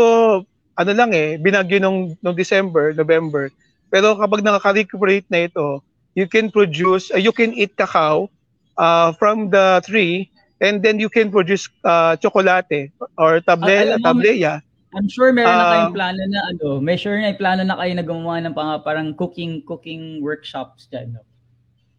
[0.79, 3.51] ano lang eh, binagyo nung, nung December, November.
[3.91, 5.83] Pero kapag nakaka-recuperate na ito,
[6.15, 8.31] you can produce, uh, you can eat kakao
[8.79, 10.31] uh, from the tree
[10.63, 14.63] and then you can produce uh, chocolate or table, uh, tableya.
[14.93, 17.93] I'm sure meron na kayong um, plano na ano, may sure na plano na kayo
[17.97, 21.25] na gumawa ng pang, parang cooking cooking workshops diyan, no?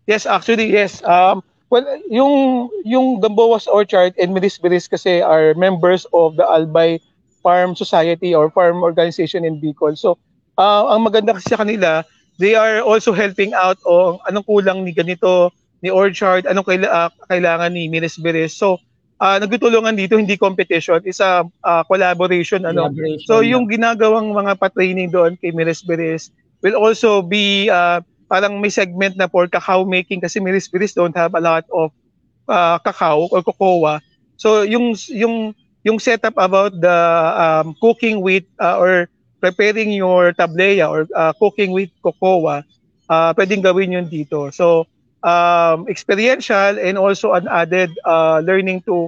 [0.05, 1.01] Yes, actually, yes.
[1.01, 1.41] Um,
[1.73, 7.01] well, yung yung Gamboa's Orchard and Miris Biris kasi are members of the Albay
[7.41, 9.97] Farm Society or Farm Organization in Bicol.
[9.97, 10.21] So,
[10.61, 12.05] uh, ang maganda kasi sa kanila,
[12.37, 15.49] they are also helping out o anong kulang ni ganito,
[15.81, 18.53] ni Orchard, anong kaila, uh, kailangan ni Miris Biris.
[18.53, 18.77] So,
[19.23, 22.91] uh, nagtutulungan dito hindi competition is a uh, collaboration ano.
[23.23, 26.27] So yung ginagawang mga pa-training doon kay Miris Beres
[26.59, 31.15] will also be uh, parang may segment na for cacao making kasi Miris Beres don't
[31.15, 31.95] have a lot of
[32.51, 34.03] uh, cacao or cocoa.
[34.35, 35.55] So yung yung
[35.87, 36.97] yung setup about the
[37.39, 39.07] um, cooking with uh, or
[39.39, 42.63] preparing your tableya or uh, cooking with cocoa
[43.07, 44.51] uh, pwedeng gawin yun dito.
[44.51, 44.87] So
[45.23, 49.07] um, experiential and also an added uh, learning to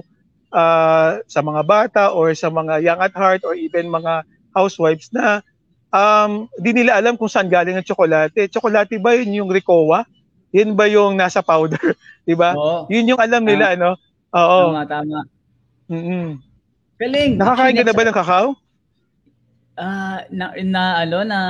[0.50, 4.24] uh, sa mga bata or sa mga young at heart or even mga
[4.56, 5.44] housewives na
[5.92, 8.48] um, di nila alam kung saan galing ang tsokolate.
[8.48, 10.08] Tsokolate ba yun yung Ricoa?
[10.56, 11.94] Yun ba yung nasa powder?
[12.28, 12.56] di ba?
[12.88, 14.00] Yun yung alam nila, ano?
[14.32, 14.72] Oo.
[14.72, 15.18] Tama, tama.
[15.92, 16.26] Mm-hmm.
[16.96, 17.32] Galing.
[17.36, 18.48] Nakakain ka na ba ng kakao?
[19.76, 21.40] Ah, uh, na, na ano na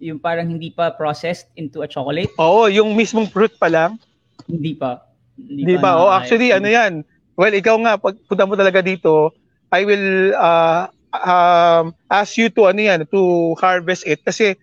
[0.00, 2.32] yung parang hindi pa processed into a chocolate?
[2.40, 4.00] Oo, yung mismong fruit pa lang.
[4.48, 5.04] Hindi pa.
[5.36, 5.80] Hindi, pa.
[5.80, 5.90] pa.
[6.00, 7.04] Oh, actually, ano yan?
[7.36, 9.32] Well, ikaw nga, pag punta mo talaga dito,
[9.70, 14.24] I will uh, um, ask you to, ano yan, to harvest it.
[14.24, 14.56] Kasi,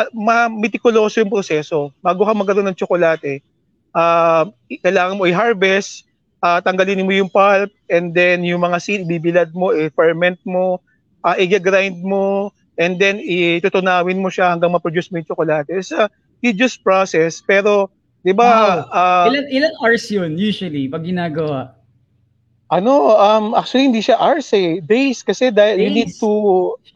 [0.00, 1.92] uh, ma-mitikuloso yung proseso.
[2.00, 3.44] Bago ka magkaroon ng tsokolate,
[3.92, 4.48] uh,
[4.80, 6.08] kailangan mo i-harvest,
[6.40, 10.80] uh, tanggalin mo yung pulp, and then yung mga seed, bibilad mo, i-ferment mo,
[11.24, 12.50] uh, i-grind mo,
[12.80, 15.68] and then itutunawin mo siya hanggang ma-produce mo yung tsokolate.
[15.68, 16.08] It's a
[16.40, 17.92] tedious process, pero
[18.24, 18.88] 'di ba?
[18.88, 18.88] Wow.
[18.88, 21.76] Uh, ilan ilan hours 'yun usually pag ginagawa?
[22.70, 25.84] Ano, um actually hindi siya hours eh, days kasi dahil days.
[25.84, 26.32] you need to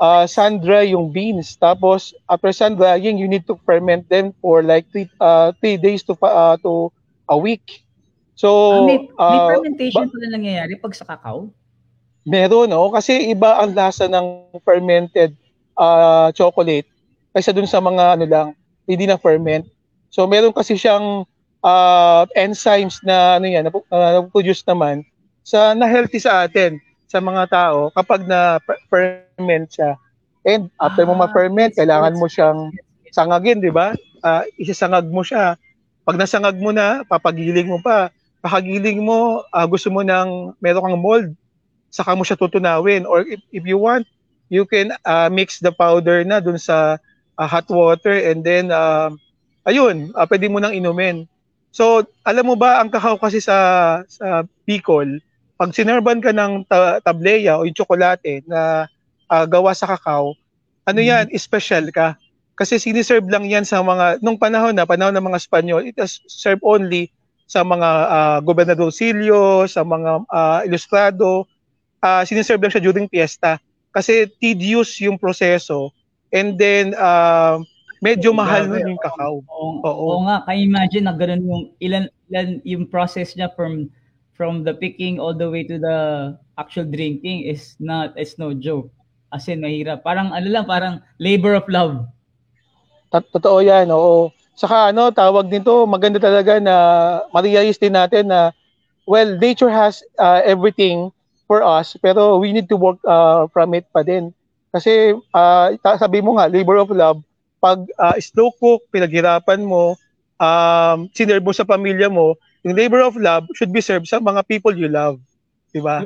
[0.01, 1.59] uh, sun dry yung beans.
[1.61, 6.07] Tapos after sun drying, you need to ferment them for like three, uh, three days
[6.07, 6.95] to uh, to
[7.29, 7.85] a week.
[8.35, 11.51] So, Ah, may, may uh, fermentation pala nangyayari pag sa cacao?
[12.25, 12.89] meron, no?
[12.91, 15.37] Kasi iba ang lasa ng fermented
[15.79, 16.87] uh, chocolate
[17.35, 18.49] kaysa dun sa mga ano lang,
[18.87, 19.67] hindi na ferment.
[20.15, 21.27] So, meron kasi siyang
[21.65, 25.03] uh, enzymes na ano yan, na, uh, produce naman
[25.43, 26.79] sa na healthy sa atin,
[27.11, 29.99] sa mga tao kapag na ferment siya.
[30.45, 32.69] And after mo Ah, ma-ferment, yes, kailangan mo siyang
[33.15, 33.97] sangagin, di ba?
[34.21, 35.57] Uh, isasangag mo siya.
[36.05, 38.13] Pag nasangag mo na, papagiling mo pa.
[38.45, 41.29] Pakagiling mo, uh, gusto mo ng meron kang mold,
[41.89, 43.09] saka mo siya tutunawin.
[43.09, 44.05] Or if, if you want,
[44.55, 47.03] you can uh, mix the powder na dun sa
[47.35, 49.11] uh, hot water and then, uh,
[49.67, 51.27] ayun, uh, pwede mo nang inumin.
[51.75, 55.19] So, alam mo ba, ang kakao kasi sa, sa Bicol,
[55.59, 58.87] pag sinerban ka ng ta- tableya o yung tsokolate na
[59.27, 60.39] uh, gawa sa kakao,
[60.87, 62.15] ano yan, special ka.
[62.55, 66.23] Kasi siniserve lang yan sa mga, nung panahon na, panahon ng mga Espanyol, it was
[66.31, 67.11] served only
[67.51, 71.51] sa mga uh, gobernadorcillo, sa mga uh, ilustrado,
[71.99, 73.59] uh, siniserve lang siya during fiesta.
[73.95, 75.95] Kasi tedious yung proseso
[76.35, 77.63] and then uh,
[78.03, 79.37] medyo mahal Grabe, nun yung kakao.
[79.47, 80.05] Oo, Oo.
[80.19, 83.87] oo nga, kaya imagine na ganun yung ilan, ilan yung process niya from
[84.35, 85.97] from the picking all the way to the
[86.59, 88.91] actual drinking is not it's no joke.
[89.31, 90.07] As in, mahirap.
[90.07, 92.07] Parang ano lang, parang labor of love.
[93.11, 94.31] Tot- Totoo yan, oo.
[94.55, 96.75] Saka ano, tawag nito, maganda talaga na
[97.35, 98.55] ma-realize din natin na,
[99.11, 101.11] well, nature has uh, everything
[101.55, 104.35] for us, pero we need to work uh, from it pa din.
[104.75, 105.71] Kasi, uh,
[106.03, 107.23] sabi mo nga, labor of love,
[107.63, 109.95] pag uh, slow cook, pinaghirapan mo,
[110.43, 112.35] um, sinerve mo sa pamilya mo,
[112.67, 115.23] yung labor of love should be served sa mga people you love.
[115.71, 116.03] Diba?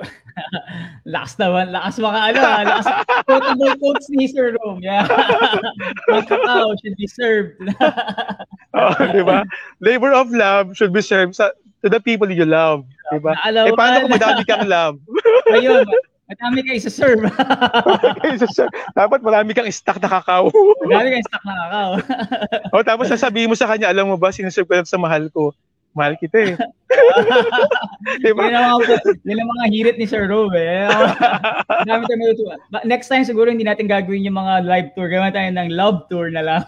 [1.12, 2.86] Lakas naman, lakas mga ano, ah, lakas
[3.24, 4.80] quotable quotes ni Sir Rome.
[4.80, 5.04] Yeah.
[6.12, 7.56] Ang kakao should be served.
[8.78, 9.44] Oo, diba?
[9.80, 12.84] Labor of love should be served sa to the people you love.
[13.12, 13.32] Diba?
[13.34, 14.96] Naalaw Eh, paano kung madami kang love?
[15.54, 15.86] Ayun,
[16.28, 17.24] madami kayo sa serve.
[17.24, 20.52] Okay, so, sir, dapat marami kang stock na kakao.
[20.84, 21.92] madami kayo stock na kakao.
[22.76, 25.56] o tapos sasabihin mo sa kanya, alam mo ba, sinuserve ko lang sa mahal ko.
[25.96, 26.54] Mahal kita eh.
[28.22, 28.44] Di ba?
[28.46, 30.52] Yun ang mga, yun ang mga hirit ni Sir Rome.
[30.54, 30.86] Eh.
[31.88, 32.54] Dami tayo matutuwa.
[32.84, 35.08] Next time siguro hindi natin gagawin yung mga live tour.
[35.08, 36.62] Gawin tayo ng love tour na lang.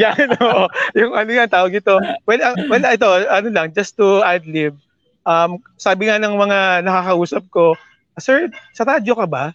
[0.00, 0.64] Yan, oo.
[0.96, 1.98] Yung ano yan, tawag ito.
[2.24, 4.78] Well, uh, well ito, ano lang, just to ad-lib.
[5.20, 7.76] Um, sabi nga ng mga nakakausap ko,
[8.16, 9.52] Sir, sa radyo ka ba?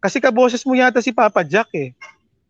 [0.00, 1.92] Kasi kaboses mo yata si Papa Jack eh.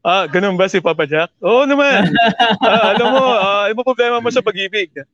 [0.00, 1.28] Ah, ganun ba si Papa Jack?
[1.44, 2.08] Oo naman.
[2.64, 4.88] Ah, alam mo, ah, ano problema mo sa pag-ibig?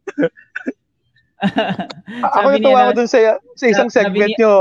[2.23, 3.19] Ako natuwa niya ako na- dun sa,
[3.55, 4.55] sa isang sabi segment ni- nyo.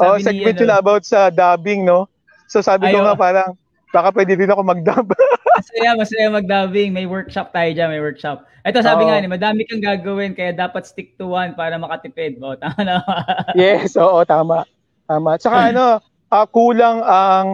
[0.00, 2.08] Oh, segment ano, yun about sa dubbing, no?
[2.48, 3.12] So sabi ko Ayaw.
[3.12, 3.50] nga parang,
[3.90, 5.06] baka pwede din ako mag-dub.
[5.60, 6.94] Masaya, masaya mag-dubbing.
[6.94, 8.48] May workshop tayo dyan, may workshop.
[8.64, 9.08] Ito sabi Oo.
[9.12, 12.40] nga ni, madami kang gagawin kaya dapat stick to one para makatipid.
[12.40, 13.04] O, tama na.
[13.58, 14.64] yes, oo, tama.
[15.04, 15.36] Tama.
[15.36, 16.00] At saka ano,
[16.32, 17.48] ah, kulang ang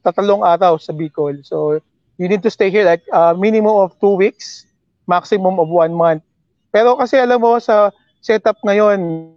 [0.00, 1.44] tatlong araw sa Bicol.
[1.44, 1.80] So,
[2.16, 4.64] you need to stay here like ah, minimum of two weeks,
[5.04, 6.24] maximum of one month.
[6.72, 7.92] Pero kasi alam mo, sa
[8.24, 9.28] setup ngayon,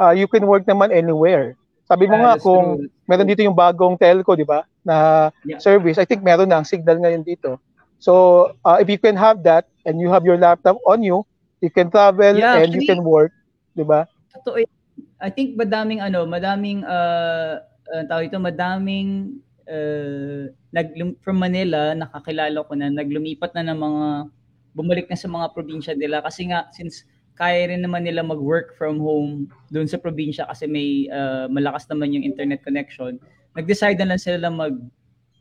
[0.00, 1.54] ah, you can work naman anywhere.
[1.86, 2.90] Sabi mo Yeah, nga, kung true.
[3.06, 5.62] meron dito yung bagong telco, di ba, na Yeah.
[5.62, 7.58] service, I think meron na ang signal ngayon dito.
[8.02, 11.22] So, uh, if you can have that and you have your laptop on you,
[11.62, 13.30] you can travel Yeah, and you actually- can work,
[13.78, 14.10] di ba?
[14.34, 14.66] Totoo.
[15.22, 19.38] I think madaming ano, madaming uh, uh tawag ito, madaming
[19.70, 20.86] uh, nag
[21.22, 24.06] from Manila nakakilala ko na naglumipat na ng mga
[24.74, 27.06] bumalik na sa mga probinsya nila kasi nga since
[27.36, 32.12] kaya rin naman nila mag-work from home doon sa probinsya kasi may uh, malakas naman
[32.12, 33.16] yung internet connection.
[33.52, 34.76] Nag-decide na lang sila mag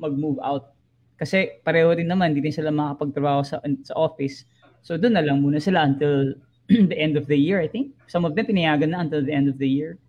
[0.02, 0.74] mag-move out.
[1.22, 4.44] Kasi pareho rin naman, hindi rin sila makapagtrabaho sa sa office.
[4.82, 6.36] So doon na lang muna sila until
[6.92, 7.94] the end of the year, I think.
[8.10, 10.02] Some of them pinayagan na until the end of the year.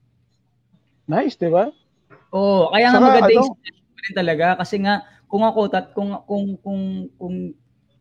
[1.04, 1.68] Nice, di ba?
[2.32, 6.10] Oo, kaya nga Saka maganda yung ano- rin talaga kasi nga kung ako tat kung
[6.26, 7.34] kung kung kung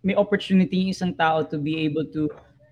[0.02, 2.26] may opportunity yung isang tao to be able to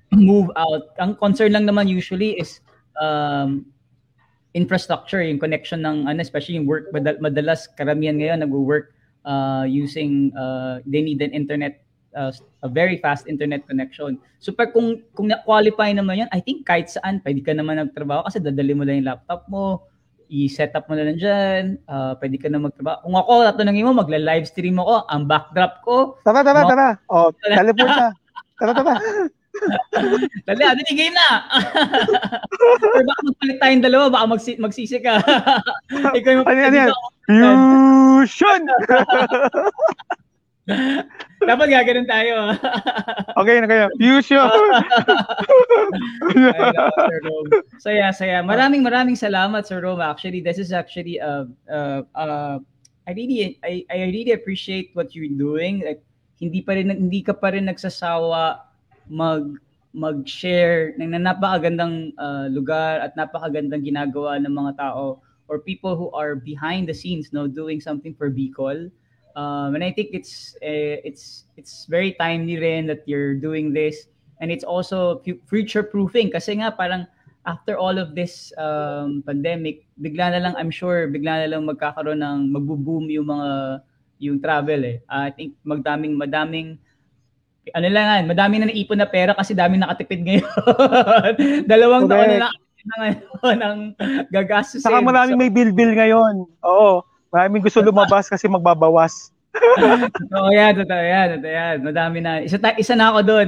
[0.15, 0.89] move out.
[0.97, 2.63] Ang concern lang naman usually is
[2.97, 3.69] um
[4.59, 8.91] infrastructure, yung connection ng ano, especially yung work madal- madalas karamihan ngayon nagwo-work
[9.23, 11.79] uh, using uh, they need an internet
[12.19, 14.19] uh, a very fast internet connection.
[14.43, 18.27] So pag kung kung na-qualify naman yan, I think kahit saan pwede ka naman nagtrabaho
[18.27, 19.87] kasi dadali mo lang yung laptop mo,
[20.29, 23.01] i-set up mo na lang dyan, uh, pwede ka na magtrabaho.
[23.01, 26.69] Kung ako, tatanungin mo, magla-live stream ako, ang backdrop ko, Tara, tara, No.
[26.69, 26.87] tara.
[27.09, 28.09] O, teleport na.
[28.59, 28.93] Tara, tara.
[30.47, 31.29] dali, ano game na?
[32.95, 35.19] Or baka magpalit tayong dalawa, baka magsi- magsisi ka.
[36.19, 36.95] Ikaw yung Ano dito.
[37.29, 38.61] Fusion!
[41.41, 42.53] Dapat gaganon tayo.
[43.41, 43.85] okay na kayo.
[43.97, 44.49] Fusion.
[47.81, 48.45] Saya, saya.
[48.45, 50.01] Maraming maraming salamat, Sir Rom.
[50.01, 52.57] Actually, this is actually uh, uh, uh,
[53.09, 55.81] I really I, I really appreciate what you're doing.
[55.81, 56.05] Like
[56.37, 58.68] hindi pa rin hindi ka pa rin nagsasawa
[59.09, 59.57] mag
[59.89, 65.17] mag-share ng napakagandang uh, lugar at napakagandang ginagawa ng mga tao
[65.49, 68.93] or people who are behind the scenes no doing something for Bicol.
[69.33, 74.05] Um, and I think it's uh, it's it's very timely rin that you're doing this
[74.41, 77.09] and it's also future proofing kasi nga parang
[77.49, 82.21] after all of this um, pandemic bigla na lang I'm sure bigla na lang magkakaroon
[82.21, 83.81] ng magbo-boom yung mga
[84.19, 84.97] yung travel eh.
[85.07, 86.77] Uh, I think magdaming madaming
[87.73, 90.53] ano lang yan, madami na naipon na pera kasi dami nakatipid ngayon.
[91.71, 92.49] Dalawang taon na
[92.89, 93.79] na ngayon ng
[94.31, 94.85] gagastusin.
[94.85, 96.35] Saka maraming so, may bill-bill ngayon.
[96.65, 97.03] Oo.
[97.29, 99.29] Maraming gusto lumabas kasi magbabawas.
[100.37, 101.75] Oo yan, totoo yan, totoo yan.
[101.85, 102.41] Madami na.
[102.41, 103.47] Isa, isa na ako doon.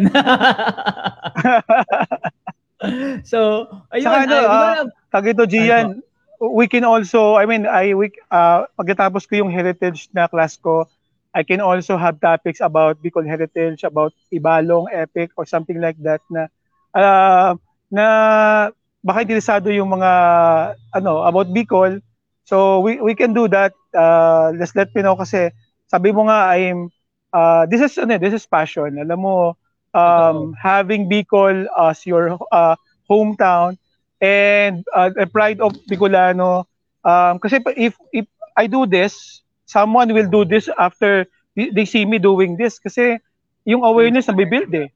[3.25, 4.05] so, ayun.
[4.05, 6.01] Saka ano, uh, tag Gian,
[6.41, 10.89] we can also, I mean, I, we, uh, pagkatapos ko yung heritage na class ko,
[11.33, 16.19] I can also have topics about Bicol heritage, about Ibalong epic or something like that
[16.27, 16.51] na
[16.95, 17.55] uh,
[17.87, 18.05] na
[19.03, 20.11] baka interesado yung mga
[20.95, 22.03] ano about Bicol.
[22.43, 23.71] So we we can do that.
[23.95, 25.51] Uh, let's let me know kasi
[25.87, 26.91] sabi mo nga I'm
[27.31, 28.99] uh, this is ano, this is passion.
[28.99, 29.35] Alam mo
[29.95, 32.75] um, having Bicol as your uh,
[33.09, 33.79] hometown
[34.19, 36.67] and uh, a pride of Bicolano
[37.03, 39.40] um, kasi if if I do this
[39.71, 41.23] someone will do this after
[41.55, 43.15] they see me doing this kasi
[43.63, 44.91] yung awareness na build eh.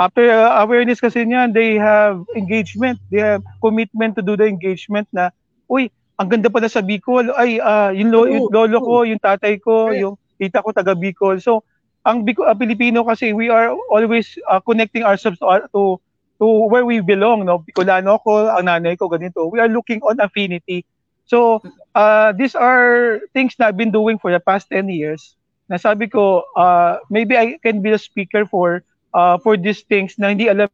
[0.00, 5.04] After uh, awareness kasi niyan, they have engagement, they have commitment to do the engagement
[5.12, 5.28] na,
[5.68, 9.58] uy, ang ganda pala sa Bicol, ay, uh, yung, lo, yung lolo ko, yung tatay
[9.58, 11.42] ko, yung tita ko taga Bicol.
[11.42, 11.66] So,
[12.06, 15.98] ang Bicol, uh, Pilipino kasi, we are always uh, connecting ourselves to, to
[16.42, 17.62] to where we belong, no?
[17.62, 19.46] Bicolano ko, ang nanay ko, ganito.
[19.46, 20.82] We are looking on affinity.
[21.24, 21.62] So,
[21.94, 25.36] uh, these are things na I've been doing for the past 10 years.
[25.70, 28.82] Nasabi ko, uh, maybe I can be a speaker for
[29.14, 30.68] uh, for these things na hindi alam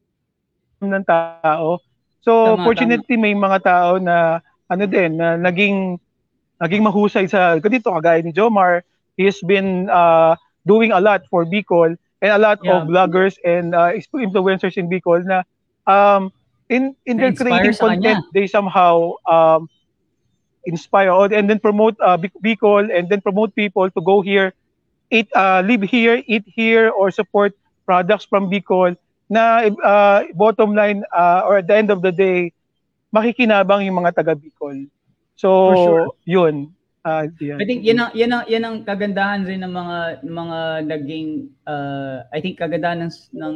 [0.83, 1.79] ng tao.
[2.23, 3.23] So, tama, fortunately, tama.
[3.23, 6.01] may mga tao na ano din, na naging
[6.59, 8.83] naging mahusay sa ganito kagaya ni Jomar.
[9.19, 10.35] He has been uh,
[10.67, 12.83] doing a lot for Bicol and a lot yeah.
[12.83, 15.43] of bloggers and uh, influencers in Bicol na
[15.87, 16.31] um,
[16.69, 19.71] in in their creating content, they somehow um,
[20.69, 24.53] inspire and then promote uh, Bicol and then promote people to go here,
[25.09, 27.57] eat, uh, live here, eat here, or support
[27.89, 28.93] products from Bicol
[29.33, 32.53] na uh, bottom line uh, or at the end of the day,
[33.09, 34.85] makikinabang yung mga taga Bicol.
[35.41, 36.07] So, sure.
[36.29, 36.77] yun.
[37.09, 37.57] Uh, yeah.
[37.57, 39.99] I think yan ang yan ang yan ang kagandahan rin ng mga
[40.29, 40.59] mga
[40.93, 43.55] naging uh, I think kagandahan ng, ng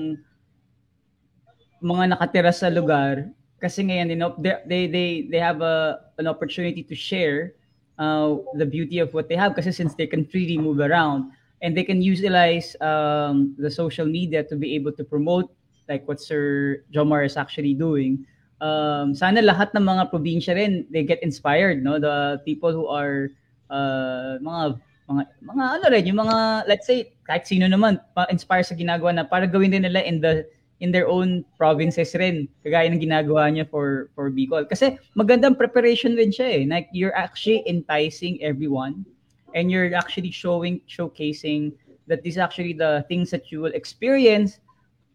[1.82, 3.28] mga nakatira sa lugar
[3.62, 4.34] kasi ngayon you know
[4.66, 7.54] they they they have a an opportunity to share
[8.02, 11.30] uh, the beauty of what they have kasi since they can freely move around
[11.62, 15.46] and they can utilize um, the social media to be able to promote
[15.86, 18.26] like what Sir Jomar is actually doing.
[18.62, 21.98] Um, sana lahat ng mga probinsya rin they get inspired no?
[21.98, 23.30] The people who are
[23.70, 24.78] uh, mga
[25.10, 29.26] mga mga ano rin yung mga let's say kahit sino naman pa-inspire sa ginagawa na
[29.26, 30.46] para gawin din nila in the
[30.82, 34.66] in their own provinces rin, kagaya ng ginagawa niya for for Bicol.
[34.66, 36.62] Kasi magandang preparation rin siya eh.
[36.66, 39.06] Like you're actually enticing everyone
[39.54, 41.70] and you're actually showing showcasing
[42.10, 44.58] that this is actually the things that you will experience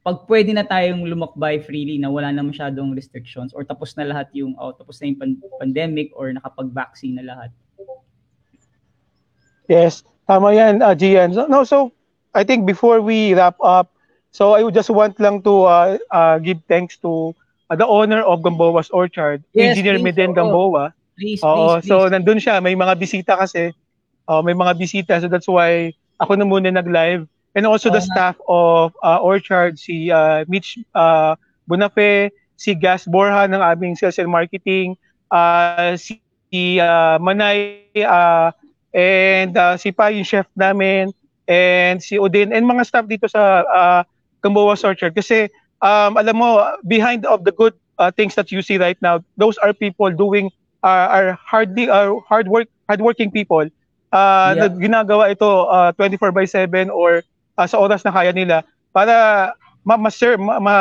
[0.07, 4.31] pag pwede na tayong lumakbay freely na wala na masyadong restrictions or tapos na lahat
[4.31, 7.51] yung oh, tapos na yung pan- pandemic or nakapag-vaccine na lahat.
[9.67, 11.35] Yes, tama yan, uh, Gian.
[11.51, 11.91] No, so
[12.31, 13.96] I think before we wrap up,
[14.37, 17.33] So I would just want lang to uh, uh, give thanks to
[17.73, 20.93] uh, the owner of Gamboa's Orchard, yes, Engineer Meden Gamboa.
[21.17, 22.13] Please, Oo, please, so please.
[22.13, 23.73] nandun siya, may mga bisita kasi.
[24.29, 25.89] Uh, may mga bisita, so that's why
[26.21, 27.25] ako na muna nag-live.
[27.57, 31.33] And also oh, the staff of uh, Orchard, si uh, Mitch uh,
[31.65, 32.29] Bunafe,
[32.61, 35.01] si Gas Borja ng aming sales and marketing,
[35.33, 36.21] uh, si
[36.77, 38.53] uh, Manay, uh,
[38.93, 41.09] and uh, si Pa yung chef namin,
[41.49, 44.01] and si Odin, and mga staff dito sa uh,
[44.47, 45.51] Gamboa Orchard kasi
[45.83, 49.59] um, alam mo behind of the good uh, things that you see right now those
[49.59, 50.47] are people doing
[50.87, 53.67] uh, are hardly are hard work hardworking people.
[54.07, 54.71] Uh, yeah.
[54.71, 57.19] na ginagawa ito uh, 24 by 7 or
[57.59, 58.63] uh, sa oras na kaya nila
[58.95, 59.51] para
[59.83, 60.75] ma-master ma, ma,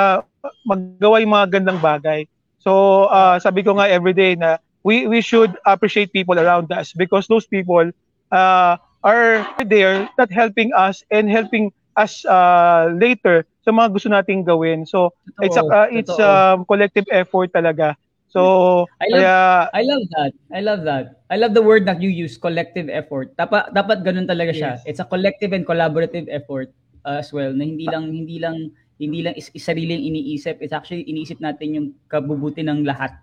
[0.62, 2.30] maggawa yung mga gandang bagay.
[2.62, 7.26] So uh, sabi ko nga everyday na we we should appreciate people around us because
[7.26, 7.90] those people
[8.30, 14.46] uh, are there that helping us and helping us uh, later sa mga gusto nating
[14.46, 14.86] gawin.
[14.86, 16.22] So Totoo, it's a, uh, it's totoo.
[16.22, 17.98] um, collective effort talaga.
[18.30, 19.36] So I love- kaya
[19.74, 20.32] I love that.
[20.54, 21.04] I love that.
[21.26, 23.34] I love the word that you use, collective effort.
[23.34, 24.78] Dapat dapat ganun talaga siya.
[24.78, 24.86] Yes.
[24.86, 26.70] It's a collective and collaborative effort
[27.02, 27.50] uh, as well.
[27.50, 28.70] Na hindi lang hindi lang
[29.02, 30.62] hindi lang is, is iniisip.
[30.62, 33.18] It's actually iniisip natin yung kabubuti ng lahat.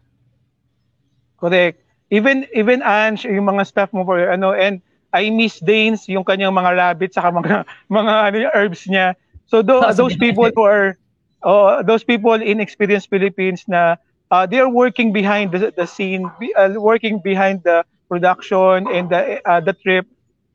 [1.37, 1.83] correct.
[2.13, 4.79] Even even Ange, yung mga staff mo for ano and
[5.13, 7.67] I miss Danes yung kanyang mga rabbits saka mga
[7.97, 9.13] mga ano, yung herbs niya.
[9.47, 10.97] So Ah, those people who are
[11.43, 13.95] oh, those people in Experience Philippines na
[14.31, 19.09] uh, they are working behind the, the scene, be- uh, working behind the production and
[19.09, 20.05] the uh, the trip.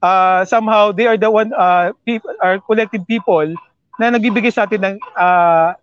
[0.02, 3.50] Uh, somehow they are the one uh, people are collective people
[3.98, 5.74] na nagbibigay sa atin ng uh,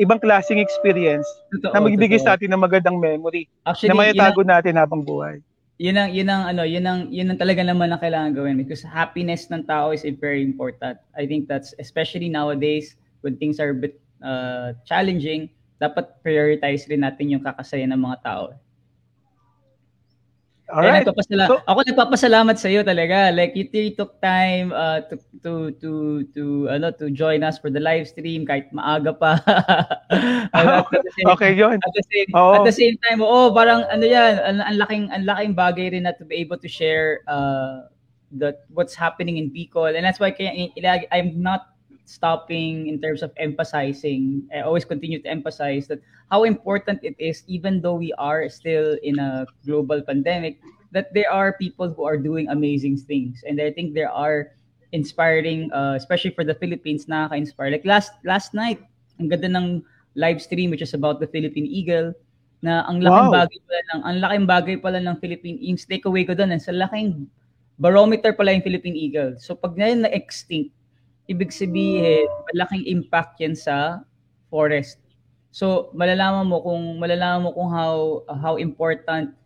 [0.00, 2.26] ibang klaseng experience Totoo, na magbibigay totoo.
[2.26, 5.42] sa atin ng magandang memory Actually, na mayatago natin habang buhay.
[5.78, 8.82] Yun ang yun ang ano yun ang yun ang talaga naman ang kailangan gawin because
[8.82, 10.98] happiness ng tao is very important.
[11.14, 17.06] I think that's especially nowadays when things are a bit uh, challenging dapat prioritize rin
[17.06, 18.50] natin yung kakasaya ng mga tao
[20.68, 21.00] All right.
[21.00, 23.32] nagpapasala- So- ako nagpapasalamat sa iyo talaga.
[23.32, 25.90] Like you really took time uh, to to to
[26.36, 29.40] to ano to join us for the live stream kahit maaga pa.
[30.52, 31.80] at, at the same, Okay, yun.
[31.80, 32.60] at the same Oo.
[32.60, 36.04] at the same time, oh, parang ano 'yan, ang, ang laking ang laking bagay rin
[36.04, 37.88] na to be able to share uh
[38.28, 39.88] that what's happening in Bicol.
[39.88, 40.52] And that's why kaya
[41.08, 41.72] I'm not
[42.08, 44.48] stopping in terms of emphasizing.
[44.48, 46.00] I always continue to emphasize that
[46.32, 50.58] how important it is, even though we are still in a global pandemic,
[50.92, 53.44] that there are people who are doing amazing things.
[53.46, 54.56] And I think there are
[54.92, 57.70] inspiring, uh, especially for the Philippines, nakaka-inspire.
[57.70, 58.80] Like last last night,
[59.20, 59.84] ang ganda ng
[60.16, 62.16] live stream which is about the Philippine Eagle
[62.64, 63.30] na ang laking Wow.
[63.30, 67.28] bagay pala ng ang laking bagay pala ng Philippine yung takeaway ko doon sa laking
[67.78, 69.38] barometer pala yung Philippine Eagle.
[69.38, 70.74] So pag ngayon na-extinct,
[71.28, 74.02] ibig sabihin malaking impact yan sa
[74.48, 74.98] forest.
[75.52, 79.36] So malalaman mo kung malalaman mo kung how how important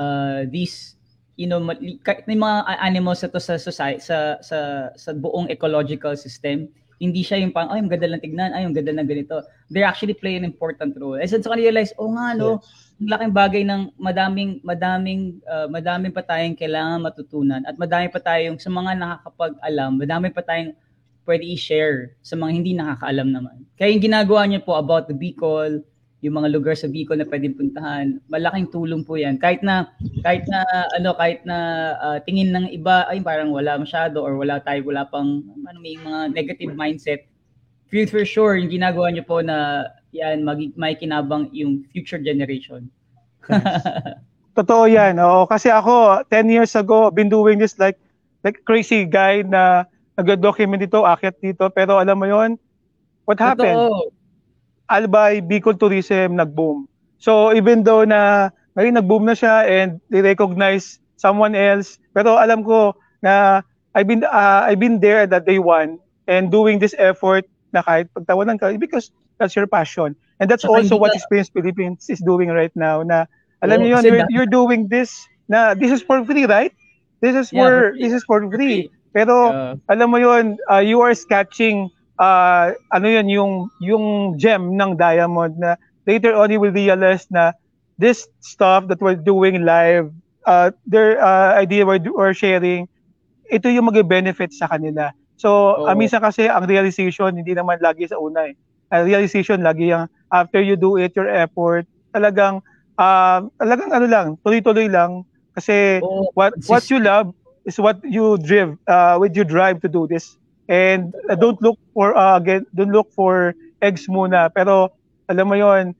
[0.00, 0.96] uh, these
[1.36, 1.60] you know
[2.00, 7.20] kahit may mga animals na to sa society sa sa sa buong ecological system hindi
[7.20, 9.44] siya yung pang ay ang ganda lang tignan ay ang ganda ng ganito.
[9.68, 11.20] They actually play an important role.
[11.20, 12.64] And so realize oh nga no
[12.96, 18.16] ang laking bagay ng madaming madaming uh, madaming pa tayong kailangan matutunan at madami pa
[18.24, 20.72] tayong sa mga nakakapag-alam madami pa tayong
[21.26, 23.66] pwede i-share sa mga hindi nakakaalam naman.
[23.74, 25.82] Kaya yung ginagawa niyo po about the Bicol
[26.24, 29.36] yung mga lugar sa Bicol na pwedeng puntahan malaking tulong po yan.
[29.36, 29.92] Kahit na
[30.24, 30.64] kahit na
[30.96, 31.58] ano kahit na
[32.00, 35.98] uh, tingin ng iba ay parang wala masyado or wala tayo wala pang ano may
[36.00, 37.28] mga negative mindset.
[37.92, 42.88] Feel for sure yung ginagawa niyo po na yan mag may kinabang yung future generation.
[44.56, 45.20] Totoo yan.
[45.20, 48.00] Oo, kasi ako, 10 years ago, been doing this like
[48.40, 49.84] like crazy guy na
[50.16, 51.68] nag-document dito, akit dito.
[51.72, 52.56] Pero alam mo yon
[53.28, 53.76] what happened?
[53.76, 54.12] Totoo.
[54.86, 56.86] Albay, Bicol Tourism, nag-boom.
[57.18, 62.62] So even though na ngayon nag-boom na siya and they recognize someone else, pero alam
[62.62, 62.94] ko
[63.24, 63.64] na
[63.96, 65.98] I've been uh, I've been there at that day one
[66.28, 69.10] and doing this effort na kahit pagtawanan ka because
[69.40, 70.14] that's your passion.
[70.38, 73.24] And that's Saka also what ka- Experience Philippines is doing right now na
[73.64, 75.10] alam niyo yun, kasi you're, you're doing this
[75.48, 76.70] na this is for free, right?
[77.24, 78.00] This is Yeah, for free.
[78.04, 78.92] this is for free.
[79.16, 81.88] Pero Uh, alam mo yun, uh, you are sketching
[82.20, 87.56] uh, ano yun, yung, yung gem ng diamond na later on you will realize na
[87.96, 90.12] this stuff that we're doing live,
[90.44, 92.84] uh, their uh, idea we're, we're sharing,
[93.48, 95.08] ito yung mag-benefit sa kanila.
[95.40, 95.88] So, Oo.
[95.88, 98.54] uh, minsan kasi ang realization, hindi naman lagi sa una eh.
[98.92, 102.60] Ang realization, lagi yung after you do it, your effort, talagang,
[103.00, 105.24] uh, talagang ano lang, tuloy-tuloy lang.
[105.56, 107.32] Kasi oo, what what you love
[107.66, 110.38] is what you drive uh with you drive to do this.
[110.70, 114.48] And uh, don't look for uh, again don't look for eggs muna.
[114.54, 114.94] Pero
[115.26, 115.94] alam mo yon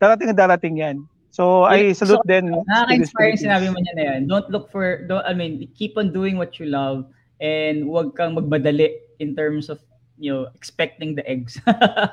[0.00, 0.96] darating na darating yan.
[1.36, 4.20] So I Yeah, salute so, then Nakaka-inspire yung sinabi mo niya na yan.
[4.24, 7.04] Don't look for, don't, I mean, keep on doing what you love
[7.44, 9.76] and huwag kang magmadali in terms of,
[10.18, 11.60] you know, expecting the eggs.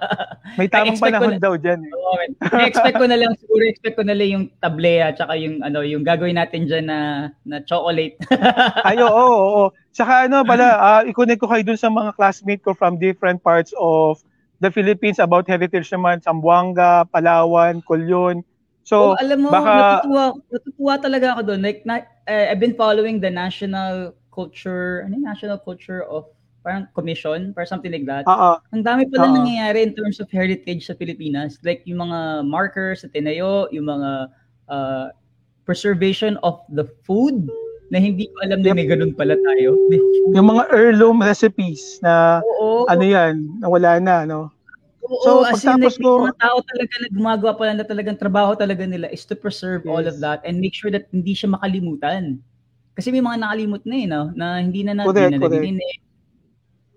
[0.60, 1.92] may tamang panahon na- daw dyan eh.
[1.92, 2.68] Oo, okay.
[2.68, 6.04] expect ko na lang, siguro expect ko na lang yung tablea tsaka yung, ano, yung
[6.04, 8.20] gagawin natin dyan na, na chocolate.
[8.88, 9.66] ay oo oo oo.
[9.96, 13.72] saka ano pala uh, i-connect ko kayo dun sa mga classmate ko from different parts
[13.80, 14.20] of
[14.60, 18.44] the Philippines about heritage naman Zamboanga, Palawan, Colyon
[18.84, 21.62] so oh, alam mo, baka- natutuwa, natutuwa talaga ako doon.
[21.64, 26.28] Like, na, eh, I've been following the national culture, ano yung national culture of
[26.64, 28.24] parang commission or something like that.
[28.24, 29.36] oo Ang dami pala Oo.
[29.36, 31.60] nangyayari in terms of heritage sa Pilipinas.
[31.62, 34.32] Like yung mga markers sa tinayo, yung mga
[34.72, 35.06] uh,
[35.68, 37.52] preservation of the food
[37.92, 39.76] na hindi ko alam na may ganun pala tayo.
[40.36, 42.88] yung mga heirloom recipes na Oo.
[42.88, 44.50] Ano yan, nawala na, no?
[45.04, 48.56] Oo, So, as in, like, ko- mga tao talaga na gumagawa pala na talagang trabaho
[48.56, 50.24] talaga nila is to preserve all of Yes.
[50.24, 52.40] that and make sure that hindi siya makalimutan.
[52.96, 54.24] Kasi may mga nakalimut na eh, no?
[54.32, 55.64] Na hindi na natin Correct, na correct.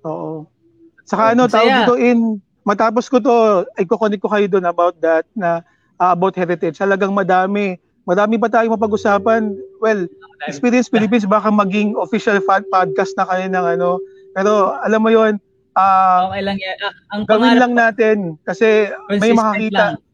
[0.07, 0.46] Oo.
[1.02, 1.54] Saka ano, Masaya.
[1.54, 2.18] tawag dito in,
[2.62, 5.66] matapos ko to, ay kukunik ko kayo doon about that, na
[5.98, 6.78] ah, about heritage.
[6.78, 7.78] Talagang madami.
[8.07, 9.50] Madami pa tayong mapag-usapan.
[9.82, 10.07] Well,
[10.46, 13.90] Experience Philippines baka maging official fan podcast na kayo ng ano.
[14.36, 15.40] Pero alam mo yon
[15.74, 16.76] ah, Okay lang yan.
[16.84, 20.04] Ah, ang gawin lang natin kasi may makakita lang.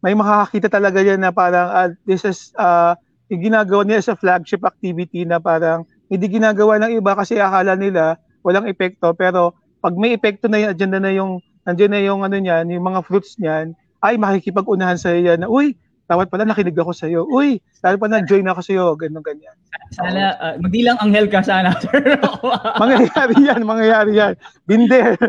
[0.00, 2.96] may makakakita talaga yan na parang ah, this is uh,
[3.28, 8.16] yung ginagawa nila sa flagship activity na parang hindi ginagawa ng iba kasi akala nila
[8.48, 9.52] walang epekto pero
[9.84, 11.32] pag may epekto na yun, andyan na yung
[11.68, 15.52] andyan na yung ano niyan, yung mga fruits niyan, ay makikipag-unahan sa iyo yan na
[15.52, 15.76] uy,
[16.08, 17.28] dapat pala nakinig ako sa iyo.
[17.28, 19.52] Uy, dapat pala join ako sa iyo, ganun ganyan.
[19.92, 21.76] Sana, ah, magdi lang anghel ka sana.
[22.80, 24.32] Mangyayari yan, mangyayari yan.
[24.64, 25.20] Been there,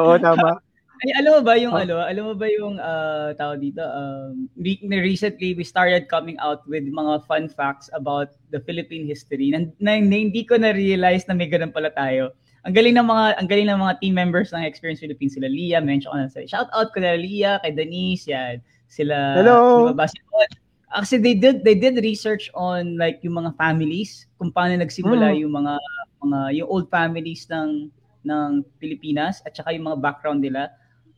[0.00, 0.64] oo, tama.
[1.00, 1.80] Ay, alam mo ba yung Oh.
[1.80, 6.60] ano, alam mo ba yung uh, tawag dito, um, re- recently we started coming out
[6.68, 11.32] with mga fun facts about the Philippine history na, na, na hindi ko na-realize na
[11.32, 12.36] may ganun pala tayo.
[12.68, 15.80] Ang galing ng mga ang galing ng mga team members ng Experience Philippines sila Lia,
[15.80, 18.60] mention ko na sa shout out ko na Lia, kay Denise, yan.
[18.84, 19.96] Sila Hello.
[19.96, 20.48] Basilon.
[20.92, 25.38] Actually they did they did research on like yung mga families, kung paano nagsimula Mm.
[25.40, 25.74] yung mga
[26.20, 27.88] mga yung old families ng
[28.28, 30.68] ng Pilipinas at saka yung mga background nila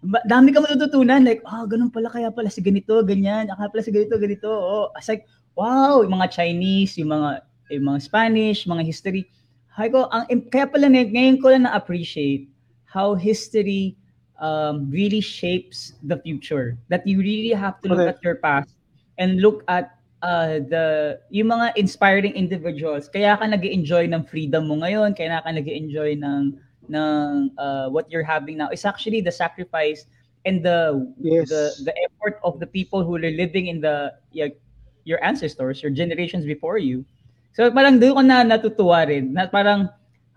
[0.03, 1.23] dami ka matututunan.
[1.23, 3.47] Like, ah, ganun pala, kaya pala si ganito, ganyan.
[3.49, 4.51] Ah, kaya pala si ganito, ganito.
[4.51, 5.25] Oh, as like,
[5.55, 9.23] wow, yung mga Chinese, yung mga, yung mga Spanish, mga history.
[9.73, 12.51] Hay ko, ang, kaya pala ngay- ngayon ko lang na-appreciate
[12.85, 13.97] how history
[14.43, 16.77] um, really shapes the future.
[16.91, 18.75] That you really have to look at your past
[19.17, 23.09] and look at uh, the yung mga inspiring individuals.
[23.09, 26.59] Kaya ka nag enjoy ng freedom mo ngayon, kaya ka nag enjoy ng
[26.89, 30.07] ng uh, what you're having now is actually the sacrifice
[30.47, 31.49] and the Yes.
[31.49, 34.51] the the effort of the people who are living in the yeah,
[35.07, 37.07] your ancestors, your generations before you.
[37.55, 39.91] So parang doon ko na natutuwa rin na parang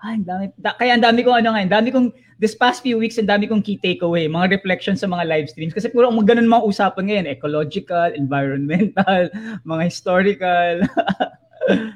[0.05, 2.99] ay, dami, da, kaya ang dami kong ano nga, ang dami kong this past few
[2.99, 6.35] weeks, ang dami kong key takeaway, mga reflections sa mga live streams kasi puro mga
[6.35, 9.31] ganun mga usapan ngayon, ecological, environmental,
[9.71, 10.85] mga historical.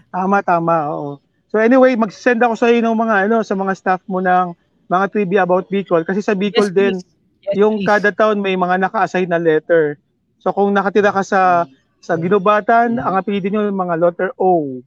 [0.09, 1.21] Tama, tama, oo.
[1.49, 4.53] So anyway, mag-send ako sa iyo ng mga ano sa mga staff mo ng
[4.89, 6.95] mga trivia about Bicol kasi sa Bicol Yes, din.
[7.41, 7.89] Yes, yung please.
[7.89, 9.97] kada town may mga naka-assign na letter.
[10.37, 11.65] So kung nakatira ka sa
[11.99, 14.79] sa Ginubatan, ang apelyido niyo mga letter O.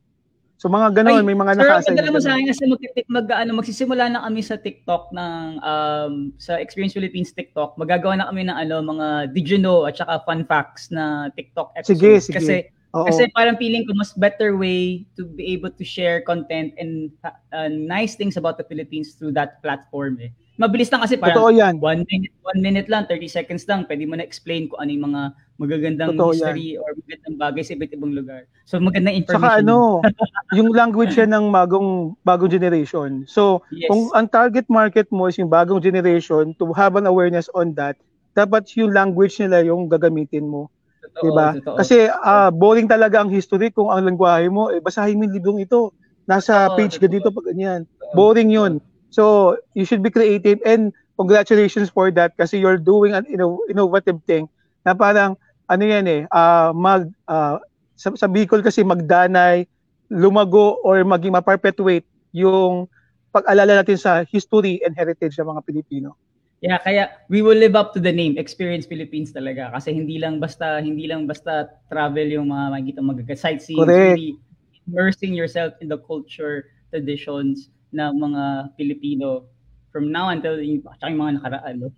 [0.62, 1.98] So mga ganoon, Ay, may mga naka-assign.
[1.98, 6.30] na mo sa akin kasi magtitik mag ano magsisimula na kami sa TikTok ng um
[6.38, 7.74] sa Experience Philippines TikTok.
[7.74, 11.74] Magagawa na kami ng ano mga did you know at saka fun facts na TikTok
[11.74, 11.98] episodes.
[11.98, 12.34] Sige, sige.
[12.38, 12.54] Kasi
[12.92, 13.08] Oo.
[13.08, 17.68] kasi parang feeling ko mas better way to be able to share content and uh,
[17.72, 20.28] nice things about the Philippines through that platform eh.
[20.60, 21.74] Mabilis lang kasi Totoo parang yan.
[21.80, 25.06] one minute, one minute lang, 30 seconds lang, pwede mo na explain kung ano yung
[25.08, 25.22] mga
[25.56, 26.52] magagandang Totoo yan.
[26.52, 28.44] history or magagandang bagay sa iba't ibang lugar.
[28.68, 29.48] So magandang information.
[29.48, 29.76] Saka ano,
[30.60, 33.24] yung language yan ng bagong bagong generation.
[33.24, 33.88] So Yes.
[33.88, 37.96] kung ang target market mo is yung bagong generation to have an awareness on that,
[38.36, 40.68] dapat yung language nila yung gagamitin mo.
[41.12, 41.48] Totoo, Diba?
[41.60, 41.76] totoo.
[41.76, 45.60] Kasi ah, boring talaga ang history kung ang lengguwahe mo, eh, basahin mo yung librong
[45.60, 45.92] ito.
[46.24, 47.04] Nasa Totoo, page totoo.
[47.08, 47.80] ganito pag ganyan.
[48.16, 48.72] Boring yun.
[49.12, 54.24] So, you should be creative and congratulations for that kasi you're doing an inno- innovative
[54.24, 54.48] thing
[54.88, 55.36] na parang
[55.68, 57.60] ano yan eh, ah, mag ah,
[57.92, 59.68] sa, sa Bicol kasi magdanay,
[60.08, 62.88] lumago or maging ma-perpetuate yung
[63.32, 66.16] pag-alala natin sa history and heritage ng mga Pilipino.
[66.62, 70.38] Yeah, kaya we will live up to the name Experience Philippines talaga kasi hindi lang
[70.38, 74.14] basta hindi lang basta travel yung mga makikita magaga sightseeing, it's Correct.
[74.14, 74.38] really
[74.86, 79.50] immersing yourself in the culture, traditions ng mga Pilipino
[79.90, 81.74] from now until yung, yung mga nakaraan.
[81.82, 81.90] No?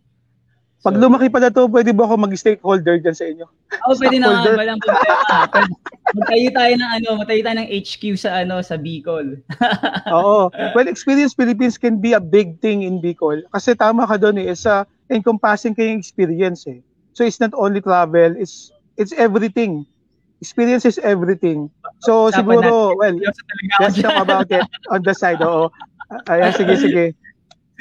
[0.85, 3.48] Pag lumaki pa na to, pwede ba ako mag-stakeholder dyan sa inyo?
[3.89, 4.55] Oh, pwede na stockholder.
[4.61, 5.16] walang problema.
[6.12, 9.40] Magtayo tayo ng ano, magtayo tayo ng HQ sa ano sa Bicol.
[10.15, 10.52] Oo.
[10.77, 13.40] Well, Experience Philippines can be a big thing in Bicol.
[13.56, 16.85] Kasi tama ka doon eh, it's a encompassing kayong experience eh.
[17.16, 18.69] So it's not only travel, it's
[19.01, 19.89] it's everything.
[20.44, 21.73] Experience is everything.
[22.05, 23.01] So Usapan siguro, natin.
[23.01, 23.16] well,
[23.81, 25.40] let's talk about it on the side.
[25.40, 25.73] Oo.
[26.28, 27.05] Ayan, sige, sige.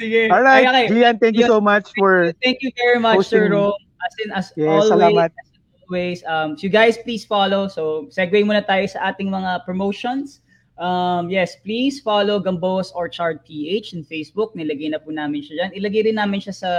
[0.00, 0.30] Sige.
[0.30, 1.00] Alright, Ay, okay.
[1.00, 3.52] Gian, thank you so much for Thank you very much, Sir hosting.
[3.52, 3.82] Rome.
[4.04, 5.30] As in, as Yes, always, salamat.
[5.32, 5.48] as
[5.88, 7.68] always, um, so you guys please follow.
[7.68, 10.44] So, segue muna tayo sa ating mga promotions.
[10.76, 14.52] Um, yes, please follow Gamboa's Orchard PH in Facebook.
[14.58, 15.70] Nilagay na po namin siya dyan.
[15.80, 16.70] Ilagay rin namin siya sa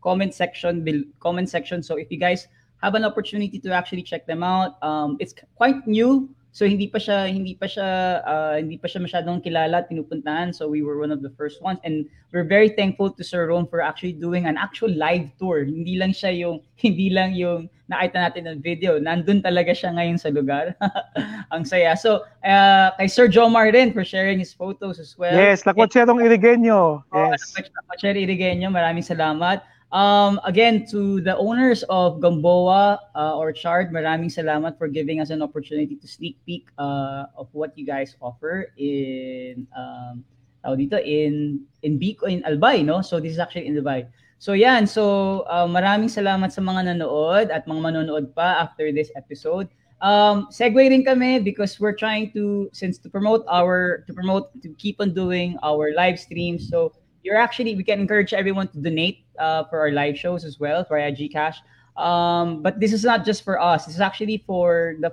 [0.00, 0.80] comment section,
[1.20, 1.82] comment section.
[1.84, 2.48] So, if you guys
[2.80, 6.98] have an opportunity to actually check them out, um, it's quite new So hindi pa
[6.98, 10.50] siya hindi pa siya uh, hindi pa siya masyadong kilala at pinupuntahan.
[10.50, 13.70] So we were one of the first ones and we're very thankful to Sir Ron
[13.70, 15.62] for actually doing an actual live tour.
[15.62, 18.98] Hindi lang siya yung hindi lang yung nakita natin ng video.
[18.98, 20.78] Nandun talaga siya ngayon sa lugar.
[21.54, 21.98] Ang saya.
[21.98, 25.34] So uh, kay Sir Jomar rin for sharing his photos as well.
[25.34, 27.02] Yes, Lakwatsero Irigenyo.
[27.10, 27.54] Yes.
[27.58, 29.66] Oh, Lakwatsero Irigenyo, maraming salamat.
[29.90, 35.42] Um, again, to the owners of Gamboa uh, Orchard, maraming salamat for giving us an
[35.42, 40.22] opportunity to sneak peek uh, of what you guys offer in um,
[40.78, 43.02] dito in in Bico in Albay, no?
[43.02, 44.06] So this is actually in Albay.
[44.38, 49.10] So yan, so uh, maraming salamat sa mga nanood at mga manonood pa after this
[49.18, 49.66] episode.
[50.00, 54.72] Um, segue rin kami because we're trying to since to promote our to promote to
[54.78, 56.70] keep on doing our live streams.
[56.70, 60.60] So you're actually we can encourage everyone to donate uh, for our live shows as
[60.60, 61.56] well for Gcash.
[61.96, 63.86] Um, but this is not just for us.
[63.86, 65.12] This is actually for the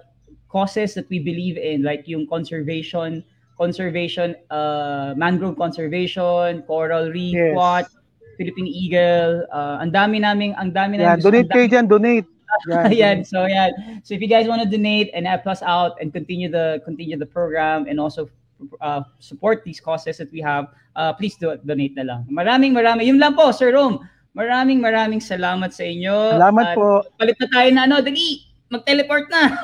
[0.50, 3.24] causes that we believe in, like yung conservation,
[3.58, 7.56] conservation, uh, mangrove conservation, coral reef Yes.
[7.56, 7.90] watch,
[8.38, 9.48] Philippine Eagle.
[9.52, 12.28] Uh, ang dami naming, ang dami Yeah, naming donate kayo dyan, donate.
[12.72, 12.86] Yan.
[12.88, 13.70] Ayan, so yeah.
[14.08, 17.20] So if you guys want to donate and help us out and continue the continue
[17.20, 18.32] the program and also
[18.80, 22.22] uh, support these causes that we have, uh, please do donate na lang.
[22.32, 23.04] Maraming maraming.
[23.04, 24.00] Yun lang po, Sir Rom.
[24.38, 26.38] Maraming maraming salamat sa inyo.
[26.38, 27.02] Salamat At po.
[27.18, 28.46] Palit na tayo na ano, dali.
[28.70, 29.44] Mag-teleport na.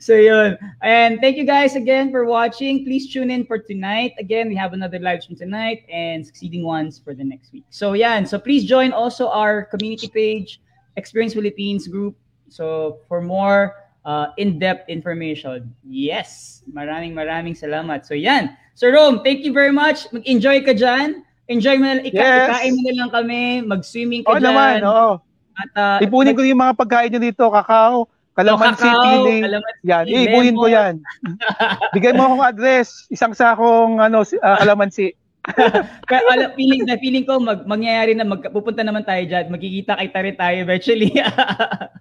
[0.00, 0.58] So yun.
[0.82, 2.84] And thank you guys again for watching.
[2.84, 4.14] Please tune in for tonight.
[4.18, 7.64] Again, we have another live stream tonight and succeeding ones for the next week.
[7.70, 8.26] So yan.
[8.26, 10.60] So please join also our community page,
[10.96, 12.16] Experience Philippines group.
[12.48, 13.74] So for more
[14.04, 15.74] uh, in-depth information.
[15.84, 16.62] Yes.
[16.72, 18.06] Maraming maraming salamat.
[18.06, 18.56] So yan.
[18.74, 20.10] Sir Rom, thank you very much.
[20.10, 21.27] Mag-enjoy ka dyan.
[21.48, 22.44] Enjoy mo na, ika- Yes.
[22.46, 23.40] ikain mo na lang kami.
[23.64, 24.52] Mag-swimming ka Oo dyan.
[24.52, 25.10] naman, oo.
[25.56, 29.42] At, uh, Ipunin ko yung mga pagkain nyo dito, kakao, kalamansi, kakao, piling.
[29.42, 30.76] kalamansi, Yan, iibuhin ko lemon.
[30.78, 30.94] yan.
[31.96, 35.16] Bigay mo akong address, isang sakong ano, si- ah, kalamansi.
[36.08, 39.48] Kaya alam, feeling na feeling ko mag, mangyayari na magpupunta naman tayo diyan.
[39.48, 41.10] Magkikita kita rin tayo eventually.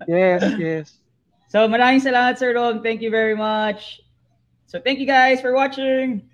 [0.07, 0.85] Yes, yes.
[1.47, 2.79] so maraming salamat Sir Rom.
[2.79, 3.99] Thank you very much.
[4.67, 6.27] So thank you guys for watching.